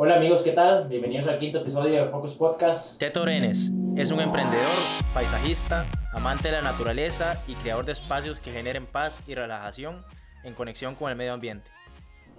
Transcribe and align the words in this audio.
Hola 0.00 0.14
amigos, 0.14 0.44
¿qué 0.44 0.52
tal? 0.52 0.86
Bienvenidos 0.86 1.26
al 1.26 1.38
quinto 1.38 1.58
episodio 1.58 2.00
de 2.00 2.08
Focus 2.08 2.34
Podcast. 2.34 3.00
Teto 3.00 3.22
Orenes 3.22 3.72
es 3.96 4.12
un 4.12 4.20
emprendedor, 4.20 4.76
paisajista, 5.12 5.86
amante 6.12 6.46
de 6.46 6.52
la 6.52 6.62
naturaleza 6.62 7.36
y 7.48 7.54
creador 7.54 7.84
de 7.84 7.90
espacios 7.94 8.38
que 8.38 8.52
generen 8.52 8.86
paz 8.86 9.24
y 9.26 9.34
relajación 9.34 10.04
en 10.44 10.54
conexión 10.54 10.94
con 10.94 11.10
el 11.10 11.16
medio 11.16 11.32
ambiente. 11.32 11.68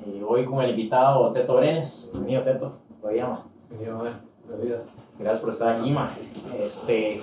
Y 0.06 0.22
hoy 0.26 0.46
con 0.46 0.64
el 0.64 0.70
invitado 0.70 1.34
Teto 1.34 1.58
Brenes. 1.58 2.10
Bienvenido 2.14 2.44
Teto, 2.44 2.80
¿cómo 3.02 3.14
llama? 3.14 3.45
Bienvenido. 3.68 4.07
Bienvenido. 4.48 4.84
Gracias 5.20 5.39
por 5.41 5.50
estar 5.50 5.76
aquí, 5.76 5.91
ma. 5.91 6.14
Este, 6.57 7.21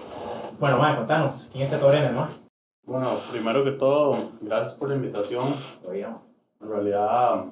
bueno, 0.61 0.77
ma, 0.77 0.97
contanos, 0.97 1.49
¿quién 1.51 1.65
es 1.65 1.71
Teto 1.71 1.89
Brenes, 1.89 2.13
ma? 2.13 2.29
Bueno, 2.85 3.09
primero 3.33 3.65
que 3.65 3.71
todo, 3.71 4.19
gracias 4.43 4.75
por 4.75 4.91
la 4.91 4.97
invitación. 4.97 5.47
¿Cómo 5.83 5.95
llama? 5.95 6.21
En 6.61 6.69
realidad, 6.69 7.47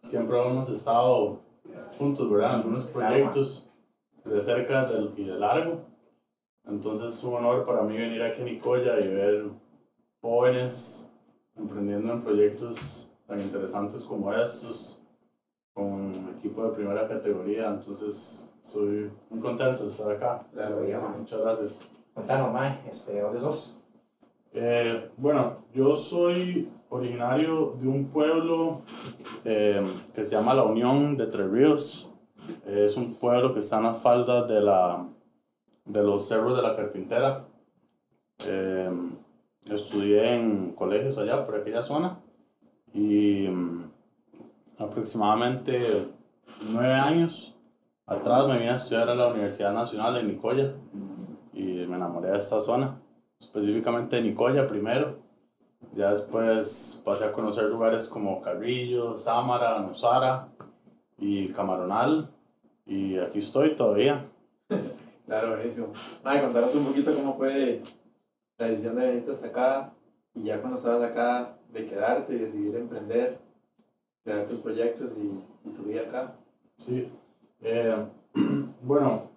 siempre 0.00 0.40
hemos 0.40 0.70
estado 0.70 1.51
juntos, 1.98 2.30
¿verdad? 2.30 2.56
Algunos 2.56 2.84
proyectos 2.84 3.68
de 4.24 4.40
cerca 4.40 4.84
del- 4.86 5.12
y 5.16 5.24
de 5.24 5.38
largo. 5.38 5.80
Entonces 6.64 7.14
es 7.14 7.24
un 7.24 7.34
honor 7.34 7.64
para 7.64 7.82
mí 7.82 7.96
venir 7.96 8.22
aquí 8.22 8.42
a 8.42 8.44
Nicoya 8.44 8.98
y 9.00 9.08
ver 9.08 9.44
jóvenes 10.20 11.10
emprendiendo 11.56 12.12
en 12.12 12.22
proyectos 12.22 13.10
tan 13.26 13.40
interesantes 13.40 14.04
como 14.04 14.32
estos, 14.32 15.02
con 15.74 15.84
un 15.92 16.34
equipo 16.38 16.64
de 16.64 16.70
primera 16.74 17.08
categoría. 17.08 17.68
Entonces, 17.68 18.52
estoy 18.62 19.10
muy 19.30 19.40
contento 19.40 19.82
de 19.82 19.88
estar 19.88 20.10
acá. 20.12 20.46
Claro, 20.52 20.86
ya. 20.86 21.00
Muchas 21.00 21.40
gracias. 21.40 21.90
Contanos, 22.14 22.52
ma, 22.52 22.80
este, 22.86 23.20
¿dónde 23.20 23.38
sos? 23.38 23.80
Eh, 24.52 25.10
bueno, 25.16 25.64
yo 25.72 25.94
soy 25.94 26.68
originario 26.92 27.74
de 27.80 27.88
un 27.88 28.10
pueblo 28.10 28.82
eh, 29.44 29.82
que 30.14 30.24
se 30.24 30.36
llama 30.36 30.52
La 30.52 30.64
Unión 30.64 31.16
de 31.16 31.26
Tres 31.26 31.50
Ríos. 31.50 32.10
Es 32.66 32.96
un 32.96 33.14
pueblo 33.14 33.54
que 33.54 33.60
está 33.60 33.78
en 33.78 33.84
las 33.84 33.98
faldas 33.98 34.46
de, 34.46 34.60
la, 34.60 35.08
de 35.86 36.02
los 36.02 36.28
cerros 36.28 36.54
de 36.54 36.62
la 36.62 36.76
Carpintera. 36.76 37.46
Eh, 38.46 38.90
estudié 39.70 40.34
en 40.34 40.72
colegios 40.72 41.16
allá, 41.16 41.44
por 41.44 41.56
aquella 41.56 41.82
zona. 41.82 42.20
Y 42.92 43.48
mm, 43.48 43.90
aproximadamente 44.78 45.80
nueve 46.70 46.92
años 46.92 47.56
atrás 48.04 48.46
me 48.46 48.58
vine 48.58 48.70
a 48.70 48.76
estudiar 48.76 49.08
a 49.08 49.14
la 49.14 49.28
Universidad 49.28 49.72
Nacional 49.72 50.18
en 50.18 50.28
Nicoya. 50.28 50.74
Y 51.54 51.86
me 51.86 51.96
enamoré 51.96 52.32
de 52.32 52.38
esta 52.38 52.60
zona 52.60 53.00
específicamente 53.40 54.16
de 54.16 54.22
Nicoya 54.22 54.66
primero. 54.66 55.31
Ya 55.94 56.08
después 56.08 57.02
pasé 57.04 57.24
a 57.24 57.32
conocer 57.32 57.64
lugares 57.64 58.08
como 58.08 58.40
Carrillo, 58.40 59.18
Sámara, 59.18 59.78
Nosara 59.80 60.48
y 61.18 61.48
Camaronal. 61.52 62.30
Y 62.86 63.18
aquí 63.18 63.38
estoy 63.38 63.76
todavía. 63.76 64.24
Claro, 65.24 65.50
buenísimo. 65.50 65.86
Ay, 66.24 66.42
contanos 66.42 66.74
un 66.74 66.84
poquito 66.84 67.14
cómo 67.14 67.36
fue 67.38 67.80
la 68.58 68.66
decisión 68.66 68.96
de 68.96 69.06
venirte 69.06 69.30
hasta 69.30 69.46
acá 69.46 69.94
y 70.34 70.42
ya 70.42 70.60
cuando 70.60 70.76
estabas 70.76 71.02
acá 71.02 71.56
de 71.72 71.86
quedarte 71.86 72.34
y 72.34 72.38
decidir 72.38 72.74
emprender, 72.76 73.38
crear 74.24 74.44
tus 74.44 74.58
proyectos 74.58 75.12
y, 75.16 75.68
y 75.68 75.72
tu 75.72 75.84
vida 75.84 76.02
acá. 76.02 76.34
Sí. 76.76 77.08
Eh, 77.62 77.96
bueno, 78.82 79.30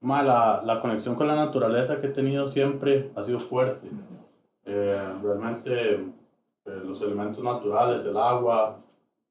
ma, 0.00 0.22
la, 0.22 0.62
la 0.64 0.80
conexión 0.80 1.14
con 1.14 1.28
la 1.28 1.36
naturaleza 1.36 2.00
que 2.00 2.08
he 2.08 2.10
tenido 2.10 2.46
siempre 2.46 3.12
ha 3.14 3.22
sido 3.22 3.38
fuerte. 3.38 3.88
Eh, 4.72 5.18
realmente 5.20 5.94
eh, 5.94 6.80
los 6.84 7.02
elementos 7.02 7.42
naturales, 7.42 8.04
el 8.04 8.16
agua, 8.16 8.80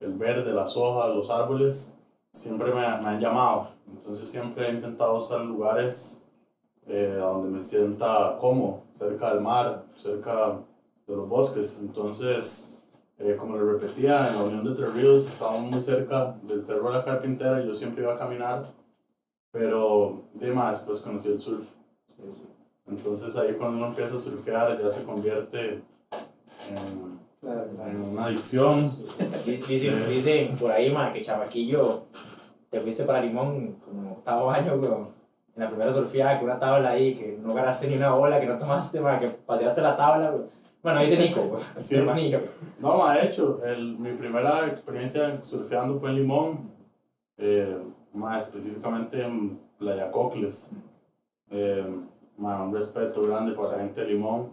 el 0.02 0.14
verde, 0.16 0.52
las 0.52 0.76
hojas, 0.76 1.16
los 1.16 1.30
árboles, 1.30 1.98
siempre 2.34 2.74
me, 2.74 2.82
me 2.82 3.08
han 3.08 3.22
llamado. 3.22 3.68
Entonces 3.88 4.28
siempre 4.28 4.68
he 4.68 4.74
intentado 4.74 5.18
estar 5.18 5.40
en 5.40 5.48
lugares 5.48 6.26
eh, 6.88 7.16
donde 7.18 7.52
me 7.52 7.60
sienta 7.62 8.36
cómodo, 8.38 8.82
cerca 8.92 9.34
del 9.34 9.40
mar, 9.40 9.86
cerca 9.94 10.60
de 11.08 11.16
los 11.16 11.30
bosques. 11.30 11.80
Entonces, 11.82 12.74
eh, 13.18 13.38
como 13.38 13.56
le 13.56 13.64
repetía, 13.64 14.28
en 14.28 14.36
la 14.36 14.44
Unión 14.44 14.66
de 14.66 14.74
Tres 14.74 14.94
Ríos 14.94 15.26
estábamos 15.26 15.72
muy 15.72 15.82
cerca 15.82 16.36
del 16.44 16.66
Cerro 16.66 16.90
de 16.90 16.98
la 16.98 17.06
Carpintera 17.06 17.62
y 17.62 17.68
yo 17.68 17.74
siempre 17.74 18.04
iba 18.04 18.14
a 18.14 18.18
caminar, 18.18 18.64
pero 19.52 20.24
de 20.34 20.52
más, 20.52 20.80
después 20.80 21.00
conocí 21.00 21.30
el 21.30 21.40
surf. 21.40 21.76
Entonces 22.90 23.36
ahí 23.38 23.54
cuando 23.54 23.78
uno 23.78 23.88
empieza 23.88 24.16
a 24.16 24.18
surfear 24.18 24.82
ya 24.82 24.90
se 24.90 25.04
convierte 25.04 25.82
en, 26.70 27.20
Claro, 27.42 27.64
en 27.64 28.02
una 28.02 28.26
adicción. 28.26 28.84
Dicen, 29.46 30.10
dicen 30.10 30.58
por 30.58 30.72
ahí, 30.72 30.92
ma, 30.92 31.14
que 31.14 31.22
chamaquillo, 31.22 32.04
te 32.70 32.80
fuiste 32.82 33.06
para 33.06 33.22
Limón 33.22 33.78
como 33.84 34.12
octavo 34.14 34.52
año, 34.52 34.76
weón. 34.76 35.08
En 35.56 35.64
la 35.64 35.70
primera 35.70 35.92
surfeada 35.92 36.38
con 36.40 36.50
una 36.50 36.60
tabla 36.60 36.92
ahí, 36.92 37.16
que 37.16 37.38
no 37.42 37.54
ganaste 37.54 37.88
ni 37.88 37.96
una 37.96 38.12
bola, 38.12 38.40
que 38.40 38.46
no 38.46 38.58
tomaste, 38.58 39.00
ma, 39.00 39.20
que 39.20 39.30
paseaste 39.30 39.82
la 39.82 39.96
tabla, 39.96 40.32
weón. 40.32 40.48
Bueno, 40.84 41.02
dice 41.02 41.18
Nico, 41.18 41.42
weón. 41.42 41.62
Sí. 41.78 41.96
mi 41.96 42.02
hermanillo. 42.02 42.42
No, 42.80 42.98
ma, 42.98 43.16
de 43.16 43.28
hecho, 43.28 43.62
el, 43.64 43.98
mi 43.98 44.12
primera 44.12 44.68
experiencia 44.68 45.42
surfeando 45.42 45.96
fue 45.96 46.10
en 46.10 46.16
Limón, 46.18 46.72
eh, 47.38 47.78
más 48.14 48.44
específicamente 48.46 49.26
en 49.26 49.58
Playa 49.78 50.12
Cocles. 50.12 50.72
Eh, 51.52 51.86
ma, 52.40 52.64
un 52.64 52.74
respeto 52.74 53.22
grande 53.22 53.52
para 53.52 53.74
la 53.74 53.84
gente 53.84 54.02
de 54.02 54.08
Limón, 54.08 54.52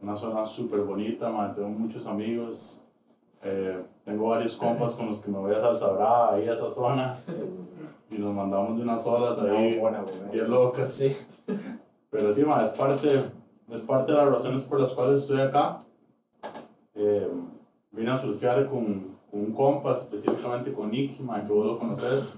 una 0.00 0.16
zona 0.16 0.44
súper 0.44 0.80
bonita, 0.80 1.30
ma, 1.30 1.52
tengo 1.52 1.68
muchos 1.68 2.06
amigos, 2.06 2.80
eh, 3.42 3.82
tengo 4.04 4.28
varios 4.28 4.56
compas 4.56 4.94
con 4.94 5.06
los 5.08 5.20
que 5.20 5.30
me 5.30 5.38
voy 5.38 5.52
a 5.52 5.58
Salsa 5.58 6.32
ahí 6.32 6.48
a 6.48 6.52
esa 6.52 6.68
zona, 6.68 7.18
y 8.10 8.18
nos 8.18 8.34
mandamos 8.34 8.76
de 8.76 8.82
unas 8.82 9.06
olas 9.06 9.38
ahí, 9.40 9.78
buena, 9.78 10.04
bien 10.32 10.50
locas. 10.50 10.92
Sí. 10.92 11.16
Pero 12.10 12.30
sí, 12.30 12.44
ma, 12.44 12.62
es 12.62 12.70
parte, 12.70 13.24
es 13.70 13.82
parte 13.82 14.12
de 14.12 14.18
las 14.18 14.28
razones 14.28 14.62
por 14.62 14.78
las 14.80 14.92
cuales 14.92 15.20
estoy 15.20 15.40
acá. 15.40 15.78
Eh, 16.94 17.26
vine 17.90 18.10
a 18.10 18.16
surfear 18.16 18.68
con, 18.68 19.16
con 19.30 19.40
un 19.40 19.52
compa, 19.52 19.94
específicamente 19.94 20.72
con 20.72 20.90
Nicky, 20.90 21.22
ma, 21.22 21.44
que 21.44 21.52
vos 21.52 21.66
lo 21.66 21.78
conoces. 21.78 22.36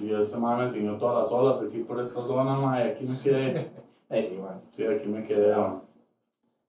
Y 0.00 0.12
este 0.12 0.38
ma 0.38 0.56
me 0.56 0.62
enseñó 0.62 0.98
todas 0.98 1.18
las 1.18 1.32
olas 1.32 1.62
aquí 1.62 1.78
por 1.78 2.00
esta 2.00 2.22
zona, 2.22 2.56
ma, 2.56 2.82
y 2.82 2.88
aquí 2.88 3.04
me 3.04 3.18
quedé. 3.18 3.70
Sí, 4.22 4.38
man. 4.38 4.60
Sí, 4.68 4.84
aquí 4.86 5.08
me 5.08 5.24
quedé. 5.24 5.56
ma. 5.56 5.82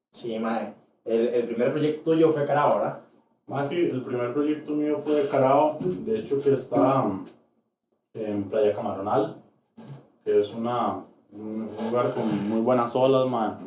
Sí, 0.10 0.40
ma. 0.40 0.74
El, 1.04 1.28
el 1.28 1.46
primer 1.46 1.72
proyecto 1.72 2.12
tuyo 2.12 2.32
fue 2.32 2.46
Carao, 2.46 2.80
¿verdad? 2.80 3.02
Ma, 3.48 3.64
sí, 3.64 3.76
el 3.92 4.02
primer 4.02 4.34
proyecto 4.34 4.72
mío 4.72 4.98
fue 4.98 5.14
de 5.14 5.30
Carao, 5.30 5.78
de 5.80 6.20
hecho 6.20 6.42
que 6.42 6.54
está 6.54 7.04
mm, 7.04 7.26
en 8.16 8.44
Playa 8.46 8.74
Camaronal, 8.74 9.36
que 10.24 10.40
es 10.40 10.54
una, 10.56 11.04
un 11.32 11.70
lugar 11.84 12.12
con 12.16 12.50
muy 12.50 12.62
buenas 12.62 12.96
olas, 12.96 13.30
ma. 13.30 13.60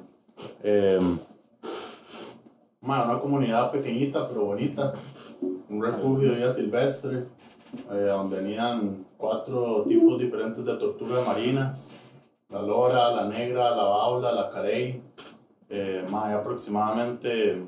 Eh, 0.65 0.99
ma, 2.81 3.05
una 3.05 3.21
comunidad 3.21 3.71
pequeñita 3.71 4.27
pero 4.29 4.47
bonita, 4.47 4.93
un 5.69 5.81
refugio 5.81 6.31
de 6.31 6.35
vida 6.37 6.51
silvestre, 6.51 7.27
eh, 7.91 8.07
donde 8.09 8.37
venían 8.39 9.07
cuatro 9.17 9.83
tipos 9.87 10.19
diferentes 10.19 10.65
de 10.65 10.75
tortugas 10.75 11.27
marinas, 11.27 11.97
la 12.51 12.63
lora, 12.63 13.11
la 13.13 13.25
negra, 13.29 13.71
la 13.77 13.83
baula, 13.85 14.33
la 14.33 14.49
carey, 14.51 15.03
eh, 15.69 16.05
hay 16.13 16.33
aproximadamente 16.35 17.67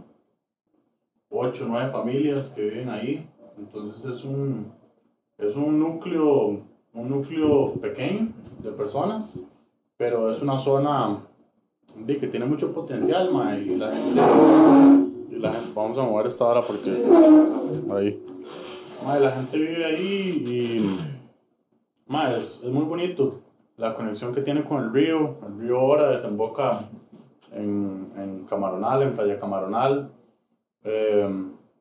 8 1.29 1.65
o 1.65 1.69
9 1.69 1.91
familias 1.91 2.49
que 2.51 2.63
viven 2.63 2.89
ahí. 2.89 3.29
Entonces 3.59 4.05
es 4.07 4.25
un, 4.25 4.73
es 5.39 5.55
un 5.57 5.79
núcleo, 5.79 6.61
un 6.95 7.09
núcleo 7.11 7.75
pequeño 7.75 8.33
de 8.63 8.73
personas, 8.73 9.39
pero 9.99 10.31
es 10.31 10.41
una 10.41 10.59
zona 10.59 11.11
de, 11.99 12.17
que 12.17 12.27
tiene 12.27 12.47
mucho 12.47 12.73
potencial, 12.73 13.31
ma, 13.33 13.55
y 13.57 13.77
la 13.77 13.93
gente, 13.93 14.21
y 15.31 15.39
la 15.39 15.53
gente- 15.53 15.73
vamos 15.75 15.99
a 15.99 16.03
mover 16.05 16.27
esta 16.29 16.47
hora 16.47 16.63
porque 16.63 16.91
ahí, 17.95 18.25
ma, 19.05 19.19
y 19.19 19.23
la 19.23 19.31
gente 19.31 19.59
vive 19.59 19.85
ahí 19.85 20.45
y 20.47 21.01
ma, 22.07 22.31
es, 22.31 22.63
es 22.65 22.71
muy 22.71 22.85
bonito 22.85 23.41
la 23.77 23.95
conexión 23.95 24.35
que 24.35 24.43
tiene 24.43 24.63
con 24.63 24.85
el 24.85 24.93
río, 24.93 25.39
el 25.47 25.59
río 25.61 25.83
Ora 25.83 26.11
desemboca 26.11 26.81
en, 27.53 28.13
en 28.17 28.45
Camaronal, 28.45 29.03
en 29.03 29.15
Playa 29.15 29.39
Camaronal. 29.39 30.13
Eh, 30.85 31.29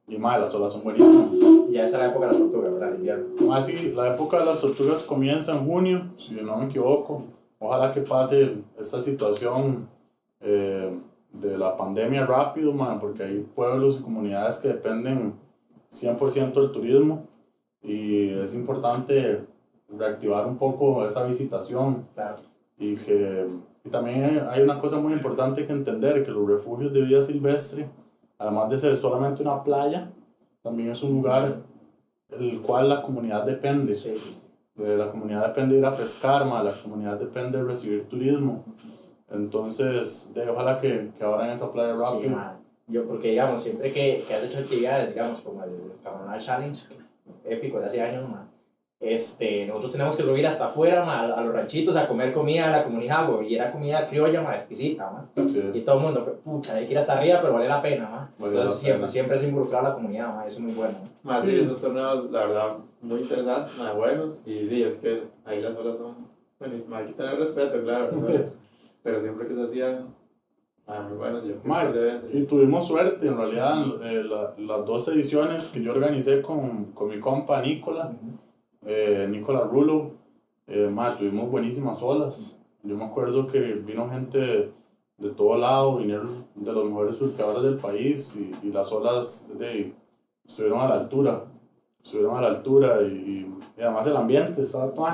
y 0.08 0.18
más, 0.18 0.40
las 0.40 0.54
olas 0.56 0.74
son 0.74 0.84
buenísimas. 0.84 1.36
Ya 1.70 1.84
esa 1.84 1.98
era 1.98 2.08
la 2.08 2.12
época 2.12 2.28
de 2.28 2.32
las 2.32 2.42
tortugas, 2.42 2.74
¿verdad? 2.74 2.90
El 2.90 2.96
invierno. 2.96 3.48
Más 3.48 3.66
sí, 3.66 3.92
la 3.96 4.14
época 4.14 4.40
de 4.40 4.46
las 4.46 4.62
tortugas 4.62 5.04
comienza 5.04 5.52
en 5.52 5.66
junio, 5.66 6.06
si 6.16 6.34
no 6.36 6.58
me 6.58 6.66
equivoco. 6.66 7.26
Ojalá 7.60 7.92
que 7.92 8.02
pase 8.02 8.64
esta 8.80 9.02
situación 9.02 9.88
eh, 10.40 10.98
de 11.34 11.58
la 11.58 11.76
pandemia 11.76 12.26
rápido, 12.26 12.72
man, 12.72 13.00
porque 13.00 13.24
hay 13.24 13.40
pueblos 13.40 14.00
y 14.00 14.04
comunidades 14.04 14.58
que 14.58 14.70
dependen 14.70 15.36
100% 15.92 16.62
del 16.62 16.72
turismo 16.72 17.26
y 17.82 18.30
es 18.30 18.54
importante 18.56 19.46
reactivar 19.88 20.46
un 20.46 20.58
poco 20.58 21.06
esa 21.06 21.24
visitación 21.26 22.08
Claro. 22.14 22.38
y 22.78 22.96
que 22.96 23.48
y 23.86 23.90
también 23.90 24.42
hay- 24.50 24.62
una 24.62 24.78
cosa 24.78 24.98
muy 25.00 25.14
importante 25.14 25.66
que 25.66 25.72
entender, 25.72 26.22
que 26.24 26.32
los 26.32 26.46
refugios 26.48 26.92
de 26.94 27.02
vida 27.02 27.22
silvestre, 27.22 27.90
además 28.38 28.70
de 28.70 28.78
ser 28.78 28.96
solamente 28.96 29.42
una 29.42 29.64
playa, 29.64 30.12
también 30.62 30.92
es 30.92 31.02
un 31.02 31.14
lugar 31.14 31.64
el 32.38 32.62
cual 32.62 32.90
la 32.90 33.02
comunidad 33.02 33.46
depende. 33.46 33.94
Sí, 33.96 34.14
sí, 34.16 34.36
sí. 34.76 34.84
Eh, 34.84 34.96
la 34.98 35.10
comunidad 35.12 35.48
depende 35.48 35.74
de 35.76 35.80
ir 35.80 35.86
a 35.86 35.96
pescar, 35.96 36.46
ma, 36.46 36.62
la 36.62 36.72
comunidad 36.74 37.18
depende 37.18 37.58
de 37.58 37.64
recibir 37.64 38.04
turismo. 38.08 38.64
Entonces, 39.30 40.32
de, 40.34 40.50
ojalá 40.50 40.80
que, 40.80 41.12
que 41.18 41.24
ahora 41.24 41.46
en 41.46 41.52
esa 41.52 41.72
playa 41.72 41.98
Sí, 41.98 42.04
rápido. 42.04 42.32
man. 42.36 42.59
Yo, 42.90 43.06
porque 43.08 43.30
digamos, 43.30 43.62
siempre 43.62 43.92
que, 43.92 44.22
que 44.28 44.34
has 44.34 44.44
hecho 44.44 44.60
actividades, 44.60 45.14
digamos, 45.14 45.42
como 45.42 45.64
el 45.64 45.72
Camarón 46.04 46.40
Challenge, 46.40 46.86
épico 47.46 47.80
de 47.80 47.86
hace 47.86 48.02
años, 48.02 48.28
man, 48.30 48.50
este, 49.00 49.66
nosotros 49.66 49.94
tenemos 49.94 50.16
que 50.18 50.24
subir 50.24 50.46
hasta 50.46 50.66
afuera, 50.66 51.06
man, 51.06 51.32
a 51.32 51.42
los 51.42 51.54
ranchitos 51.54 51.96
a 51.96 52.06
comer 52.08 52.34
comida 52.34 52.66
de 52.66 52.72
la 52.72 52.84
comunidad, 52.84 53.30
güey, 53.32 53.48
y 53.48 53.56
era 53.56 53.72
comida 53.72 54.06
criolla, 54.06 54.42
man, 54.42 54.54
exquisita, 54.54 55.10
man. 55.10 55.30
Y 55.38 55.50
Sí, 55.50 55.82
todo 55.86 55.98
el 56.00 56.04
mundo 56.04 56.22
fue, 56.24 56.34
pucha, 56.34 56.76
hay 56.76 56.86
que 56.86 56.92
ir 56.92 56.98
hasta 56.98 57.18
arriba, 57.18 57.40
pero 57.40 57.54
vale 57.54 57.68
la 57.70 57.82
pena, 57.82 58.10
man. 58.10 58.30
Vale 58.38 58.52
Entonces, 58.54 58.66
la 58.66 58.68
siempre, 58.82 58.98
pena. 58.98 59.08
siempre 59.08 59.38
es 59.38 59.44
involucrar 59.44 59.86
a 59.86 59.90
la 59.90 59.94
comunidad, 59.96 60.36
man, 60.36 60.46
eso 60.46 60.58
es 60.58 60.64
muy 60.66 60.74
bueno. 60.74 60.98
Más 61.24 61.42
Sí. 61.42 61.52
sí. 61.52 61.60
esos 61.60 61.80
torneos, 61.80 62.30
la 62.30 62.46
verdad, 62.46 62.78
muy 63.02 63.22
interesantes, 63.22 63.78
más 63.78 63.96
buenos. 63.96 64.44
Y 64.46 64.68
di, 64.68 64.84
es 64.84 64.98
que 64.98 65.24
ahí 65.46 65.62
las 65.62 65.78
olas 65.78 65.96
son 65.96 66.16
buenísimas. 66.60 67.00
Hay 67.02 67.06
que 67.06 67.14
tener 67.14 67.40
respeto, 67.40 67.82
claro. 67.82 68.10
Pero 69.04 69.20
siempre 69.22 69.48
que 69.48 69.54
se 69.56 69.64
hacían, 69.64 70.14
ah, 70.90 71.02
muy 71.08 71.18
y 72.34 72.44
tuvimos 72.44 72.88
suerte, 72.88 73.28
en 73.28 73.38
realidad, 73.38 73.76
eh, 74.04 74.24
la- 74.24 74.54
las 74.58 74.86
dos 74.86 75.08
ediciones 75.10 75.70
que 75.70 75.82
yo 75.82 75.92
organicé 75.92 76.42
con, 76.42 76.86
con 76.94 77.10
mi 77.10 77.20
compa 77.20 77.62
Nicola, 77.62 78.12
eh, 78.86 79.28
Nicola 79.30 79.62
Rulo, 79.62 80.12
eh, 80.68 80.90
ma, 80.92 81.16
tuvimos 81.18 81.50
buenísimas 81.50 82.02
olas. 82.04 82.60
Yo 82.84 82.96
me 82.96 83.06
acuerdo 83.06 83.46
que 83.48 83.60
vino 83.74 84.10
gente 84.10 84.72
de 85.18 85.30
todo 85.32 85.58
lado, 85.58 85.98
vinieron 85.98 86.46
de 86.56 86.72
los 86.72 86.86
mejores 86.86 87.18
surfeadores 87.18 87.64
del 87.64 87.76
país 87.78 88.38
y, 88.38 88.68
y 88.68 88.72
las 88.72 88.92
olas 88.92 89.52
de, 89.60 89.94
estuvieron 90.48 90.80
a 90.80 90.88
la 90.88 90.96
altura, 90.96 91.46
estuvieron 92.02 92.38
a 92.38 92.42
la 92.42 92.48
altura 92.48 93.02
y, 93.02 93.46
y 93.78 93.82
además 93.82 94.08
el 94.08 94.16
ambiente 94.16 94.62
estaba 94.62 94.94
todo 94.94 95.08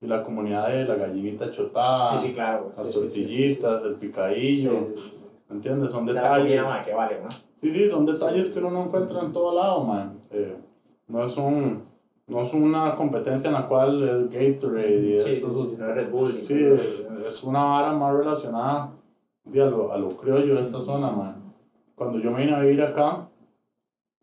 y 0.00 0.06
la 0.06 0.22
comunidad 0.22 0.68
de 0.68 0.84
la 0.84 0.94
gallinita 0.94 1.50
chotada, 1.50 2.18
sí, 2.18 2.28
sí, 2.28 2.32
claro. 2.32 2.70
las 2.76 2.90
tortillitas, 2.90 3.84
el 3.84 3.94
picadillo. 3.96 4.88
¿entiendes? 5.50 5.90
Son 5.90 6.06
comida, 6.06 6.22
detalles. 6.22 6.62
man, 6.64 6.84
que 6.84 6.94
vale, 6.94 7.20
man. 7.20 7.28
Sí, 7.56 7.70
sí, 7.70 7.86
son 7.86 8.06
detalles 8.06 8.48
que 8.48 8.60
uno 8.60 8.70
no 8.70 8.84
encuentra 8.84 9.20
en 9.20 9.32
todo 9.32 9.54
lado, 9.54 9.84
man. 9.84 10.12
Eh, 10.30 10.56
no, 11.08 11.24
es 11.24 11.36
un, 11.36 11.82
no 12.28 12.40
es 12.42 12.54
una 12.54 12.94
competencia 12.94 13.48
en 13.48 13.54
la 13.54 13.66
cual 13.68 14.00
el 14.02 14.28
Gatorade 14.28 15.16
y 15.16 15.20
Sí, 15.20 15.30
eso- 15.32 15.68
sí, 15.68 15.76
no 15.76 15.86
Red 15.86 16.10
Bull. 16.10 16.38
Sí, 16.40 16.64
es 17.26 17.42
una 17.44 17.64
vara 17.64 17.92
más 17.92 18.14
relacionada 18.14 18.92
a, 19.52 19.56
lo, 19.66 19.92
a 19.92 19.98
lo 19.98 20.08
criollo 20.10 20.54
de 20.54 20.62
esta 20.62 20.80
zona, 20.80 21.10
man. 21.10 21.52
Cuando 21.96 22.18
yo 22.20 22.30
me 22.30 22.40
vine 22.46 22.54
a 22.56 22.60
vivir 22.60 22.82
acá, 22.82 23.28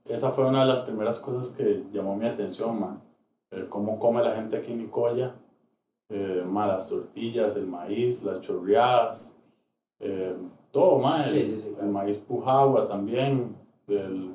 esa 0.06 0.32
fue 0.32 0.48
una 0.48 0.62
de 0.62 0.68
las 0.68 0.82
primeras 0.82 1.20
cosas 1.20 1.50
que 1.52 1.84
llamó 1.92 2.16
mi 2.16 2.26
atención, 2.26 2.80
man. 2.80 3.02
El 3.52 3.68
cómo 3.70 4.00
come 4.00 4.24
la 4.24 4.32
gente 4.34 4.58
aquí 4.58 4.72
en 4.72 4.80
Nicoya. 4.80 5.36
Eh, 6.10 6.44
man, 6.46 6.70
las 6.70 6.88
tortillas, 6.90 7.58
el 7.58 7.68
maíz, 7.68 8.24
las 8.24 8.40
chorreadas, 8.40 9.38
eh, 10.00 10.36
todo. 10.72 11.02
El, 11.18 11.28
Sí, 11.28 11.46
sí, 11.46 11.58
sí, 11.58 11.68
el 11.70 11.76
claro. 11.76 11.92
maíz 11.92 12.18
pujagua 12.20 12.88
también, 12.88 13.58
el, 13.88 14.32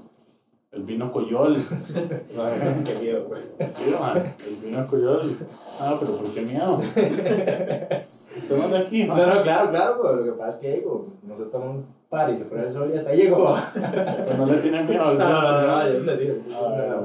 el 0.70 0.82
vino 0.82 1.10
coyol. 1.10 1.56
Qué 2.84 2.94
miedo, 3.00 3.24
güey. 3.26 3.42
Sí, 3.69 3.94
man, 3.98 4.34
el 4.46 4.56
vino 4.56 4.86
coyol. 4.86 5.34
Ah, 5.80 5.96
pero 5.98 6.12
¿por 6.16 6.26
qué 6.30 6.42
miedo? 6.42 6.74
Usted 6.74 8.56
no 8.58 8.64
es 8.64 8.70
de 8.70 8.78
aquí, 8.78 9.04
man. 9.06 9.16
No, 9.16 9.34
no, 9.34 9.42
claro, 9.42 9.70
claro, 9.70 10.02
güey. 10.02 10.16
Lo 10.16 10.24
que 10.24 10.32
pasa 10.32 10.48
es 10.48 10.56
que 10.56 10.72
digo, 10.76 11.06
no 11.22 11.34
se 11.34 11.44
toma 11.46 11.70
un 11.70 11.86
par 12.10 12.30
y 12.30 12.36
se 12.36 12.44
pone 12.44 12.64
el 12.64 12.72
sol 12.72 12.90
y 12.92 12.98
hasta 12.98 13.14
llegó. 13.14 13.56
Pero 13.74 14.36
no 14.36 14.46
le 14.46 14.58
tienen 14.58 14.86
miedo 14.86 15.04
al 15.04 15.16
No, 15.16 15.24
no, 15.26 15.42
no, 15.42 15.60
no, 15.62 15.66
no, 15.69 15.82
es 15.86 16.04
decir. 16.04 16.42
Ah. 16.54 17.00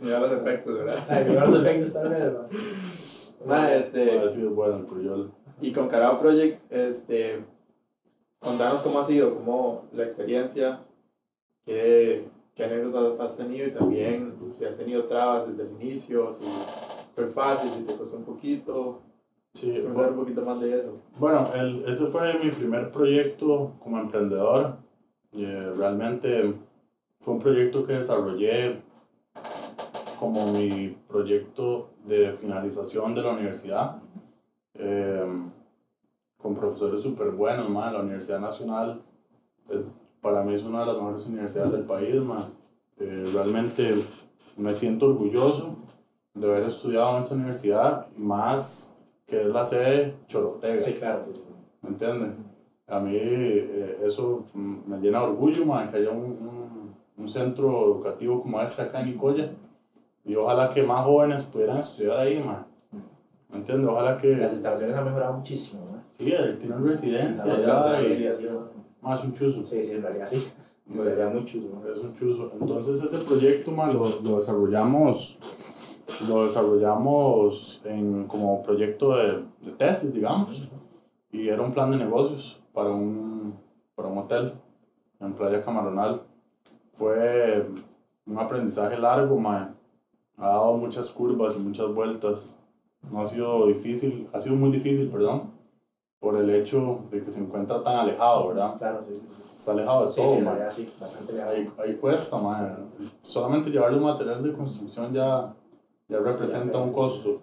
Mira 0.00 0.20
los 0.20 0.30
efectos, 0.32 0.74
¿verdad? 0.78 1.24
Primero 1.24 1.46
los 1.46 1.54
efectos 1.56 1.92
tal 1.94 2.08
vez, 2.10 2.24
man. 2.32 2.46
Ma, 3.44 3.74
este, 3.74 4.28
sí, 4.28 4.42
es 4.42 4.54
bueno 4.54 4.76
el 4.76 5.30
y 5.62 5.72
con 5.72 5.88
Carao 5.88 6.18
Project, 6.18 6.60
este, 6.70 7.44
contanos 8.38 8.80
cómo 8.80 9.00
ha 9.00 9.04
sido, 9.04 9.30
cómo 9.30 9.84
la 9.92 10.04
experiencia, 10.04 10.80
qué, 11.64 12.28
qué 12.54 12.64
anécdotas 12.64 13.32
has 13.32 13.36
tenido 13.36 13.66
y 13.66 13.72
también 13.72 14.34
si 14.52 14.64
has 14.64 14.76
tenido 14.76 15.04
trabas 15.04 15.46
desde 15.46 15.70
el 15.70 15.82
inicio, 15.82 16.32
si 16.32 16.44
fue 17.14 17.26
fácil, 17.26 17.70
si 17.70 17.82
te 17.82 17.94
costó 17.94 18.16
un 18.16 18.24
poquito. 18.24 19.02
Sí, 19.52 19.70
ver 19.70 20.10
un 20.10 20.16
poquito 20.16 20.42
más 20.42 20.60
de 20.60 20.78
eso. 20.78 20.96
Bueno, 21.18 21.46
el, 21.54 21.84
ese 21.84 22.06
fue 22.06 22.38
mi 22.42 22.50
primer 22.50 22.90
proyecto 22.90 23.74
como 23.80 23.98
emprendedor. 23.98 24.76
Eh, 25.32 25.72
realmente 25.76 26.54
fue 27.18 27.34
un 27.34 27.40
proyecto 27.40 27.84
que 27.84 27.94
desarrollé 27.94 28.80
como 30.20 30.52
mi 30.52 30.94
proyecto 31.08 31.88
de 32.04 32.30
finalización 32.34 33.14
de 33.14 33.22
la 33.22 33.32
universidad. 33.32 34.02
Eh, 34.74 35.24
con 36.36 36.54
profesores 36.54 37.00
súper 37.02 37.30
buenos, 37.30 37.70
man. 37.70 37.94
La 37.94 38.00
Universidad 38.00 38.38
Nacional 38.38 39.00
eh, 39.70 39.82
para 40.20 40.42
mí 40.42 40.52
es 40.52 40.62
una 40.62 40.80
de 40.80 40.86
las 40.86 40.96
mejores 40.96 41.26
universidades 41.26 41.72
del 41.72 41.84
país, 41.84 42.14
man. 42.16 42.44
Eh, 42.98 43.24
realmente 43.32 43.94
me 44.58 44.74
siento 44.74 45.06
orgulloso 45.06 45.76
de 46.34 46.46
haber 46.46 46.64
estudiado 46.64 47.12
en 47.12 47.18
esta 47.18 47.34
universidad 47.34 48.06
más 48.18 48.98
que 49.26 49.40
es 49.40 49.46
la 49.46 49.64
sede 49.64 50.16
Chorotega. 50.26 50.82
Sí, 50.82 50.92
claro, 50.92 51.22
sí, 51.22 51.30
sí. 51.34 51.46
¿Me 51.80 51.88
entiendes? 51.90 52.32
A 52.86 53.00
mí 53.00 53.16
eh, 53.16 54.00
eso 54.04 54.44
me 54.54 54.98
llena 54.98 55.20
de 55.20 55.26
orgullo, 55.26 55.64
man, 55.64 55.90
que 55.90 55.96
haya 55.96 56.10
un, 56.10 56.24
un, 56.24 56.94
un 57.16 57.28
centro 57.28 57.86
educativo 57.86 58.42
como 58.42 58.60
este 58.60 58.82
acá 58.82 59.00
en 59.00 59.06
Nicoya. 59.06 59.50
Y 60.30 60.36
ojalá 60.36 60.70
que 60.70 60.84
más 60.84 61.00
jóvenes 61.00 61.42
pudieran 61.42 61.78
estudiar 61.78 62.18
ahí, 62.20 62.40
man. 62.40 62.64
¿Me 63.48 63.56
entiendes? 63.56 63.88
Ojalá 63.88 64.16
que... 64.16 64.36
Las 64.36 64.52
instalaciones 64.52 64.96
han 64.96 65.04
mejorado 65.04 65.32
muchísimo, 65.32 65.82
¿no? 65.90 66.04
Sí, 66.08 66.32
tiene 66.60 66.76
residencia 66.76 67.46
La 67.46 67.58
otra, 67.58 67.88
allá 67.98 67.98
sí, 67.98 68.06
y- 68.06 68.16
sí, 68.16 68.26
así, 68.28 68.44
¿no? 68.44 68.68
más 69.00 69.24
un 69.24 69.32
chuzo. 69.32 69.64
Sí, 69.64 69.82
sí, 69.82 69.90
en 69.90 70.02
realidad 70.02 70.26
sí. 70.28 70.48
En 70.88 71.04
realidad 71.04 71.32
muy 71.32 71.44
chulo, 71.46 71.80
¿no? 71.82 71.92
Es 71.92 71.98
un 71.98 72.14
chuzo. 72.14 72.48
Entonces 72.60 73.02
ese 73.02 73.18
proyecto, 73.24 73.72
man, 73.72 73.92
lo, 73.92 74.08
lo 74.22 74.34
desarrollamos 74.36 75.40
lo 76.28 76.44
desarrollamos 76.44 77.80
en, 77.84 78.26
como 78.28 78.62
proyecto 78.62 79.16
de, 79.16 79.42
de 79.62 79.72
tesis, 79.76 80.12
digamos, 80.12 80.70
y 81.32 81.48
era 81.48 81.62
un 81.62 81.72
plan 81.72 81.90
de 81.90 81.96
negocios 81.96 82.60
para 82.72 82.90
un, 82.90 83.54
para 83.96 84.08
un 84.08 84.18
hotel 84.18 84.52
en 85.18 85.32
Playa 85.32 85.60
Camaronal. 85.62 86.22
Fue 86.92 87.66
un 88.26 88.38
aprendizaje 88.38 88.96
largo, 88.96 89.38
man. 89.40 89.76
Ha 90.40 90.48
dado 90.48 90.72
muchas 90.76 91.10
curvas 91.10 91.56
y 91.56 91.60
muchas 91.60 91.92
vueltas. 91.94 92.58
No 93.10 93.20
ha 93.20 93.26
sido 93.26 93.66
difícil, 93.66 94.28
ha 94.32 94.40
sido 94.40 94.56
muy 94.56 94.70
difícil, 94.70 95.08
perdón, 95.08 95.50
por 96.18 96.36
el 96.36 96.50
hecho 96.50 97.04
de 97.10 97.20
que 97.22 97.30
se 97.30 97.40
encuentra 97.42 97.82
tan 97.82 97.96
alejado, 97.96 98.48
¿verdad? 98.48 98.76
Claro, 98.78 99.00
sí, 99.06 99.14
sí. 99.14 99.20
sí. 99.28 99.42
Está 99.56 99.72
alejado 99.72 100.02
de 100.02 100.08
Sí, 100.08 100.16
todo, 100.20 100.28
sí, 100.34 100.40
man. 100.40 100.44
realidad 100.46 100.70
sí, 100.70 100.92
bastante 101.00 101.32
lejos. 101.32 101.50
Ahí, 101.50 101.70
ahí 101.78 101.94
cuesta, 101.96 102.38
man. 102.38 102.88
Solamente 103.20 103.70
llevar 103.70 103.92
los 103.92 104.02
materiales 104.02 104.42
de 104.42 104.52
construcción 104.52 105.12
ya, 105.14 105.54
ya 106.08 106.18
representa 106.18 106.78
un 106.78 106.92
costo. 106.92 107.40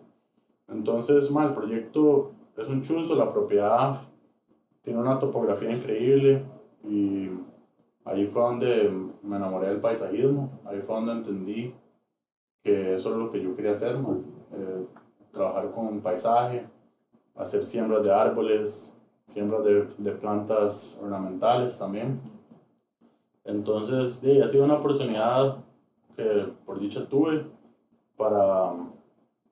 Entonces, 0.67 1.31
man, 1.31 1.47
el 1.47 1.53
proyecto 1.53 2.31
es 2.57 2.67
un 2.67 2.81
chuzo, 2.81 3.15
la 3.15 3.29
propiedad 3.29 3.99
tiene 4.81 4.99
una 4.99 5.17
topografía 5.19 5.71
increíble 5.71 6.43
y 6.83 7.29
ahí 8.05 8.25
fue 8.27 8.41
donde 8.41 8.91
me 9.23 9.35
enamoré 9.37 9.67
del 9.67 9.79
paisajismo, 9.79 10.59
ahí 10.65 10.81
fue 10.81 10.95
donde 10.95 11.11
entendí 11.13 11.73
que 12.67 12.95
eso 12.95 13.11
es 13.11 13.15
lo 13.15 13.29
que 13.29 13.41
yo 13.41 13.55
quería 13.55 13.71
hacer, 13.71 13.97
man. 13.97 14.25
Eh, 14.53 14.85
trabajar 15.31 15.71
con 15.71 16.01
paisaje, 16.01 16.65
hacer 17.35 17.63
siembras 17.63 18.03
de 18.03 18.13
árboles, 18.13 18.93
siembras 19.25 19.63
de, 19.63 19.87
de 19.97 20.11
plantas 20.11 20.99
ornamentales 21.01 21.79
también. 21.79 22.19
Entonces, 23.45 24.15
sí, 24.15 24.41
ha 24.41 24.47
sido 24.47 24.65
una 24.65 24.75
oportunidad 24.75 25.55
que 26.15 26.51
por 26.65 26.77
dicha 26.79 27.07
tuve 27.07 27.45
para, 28.17 28.73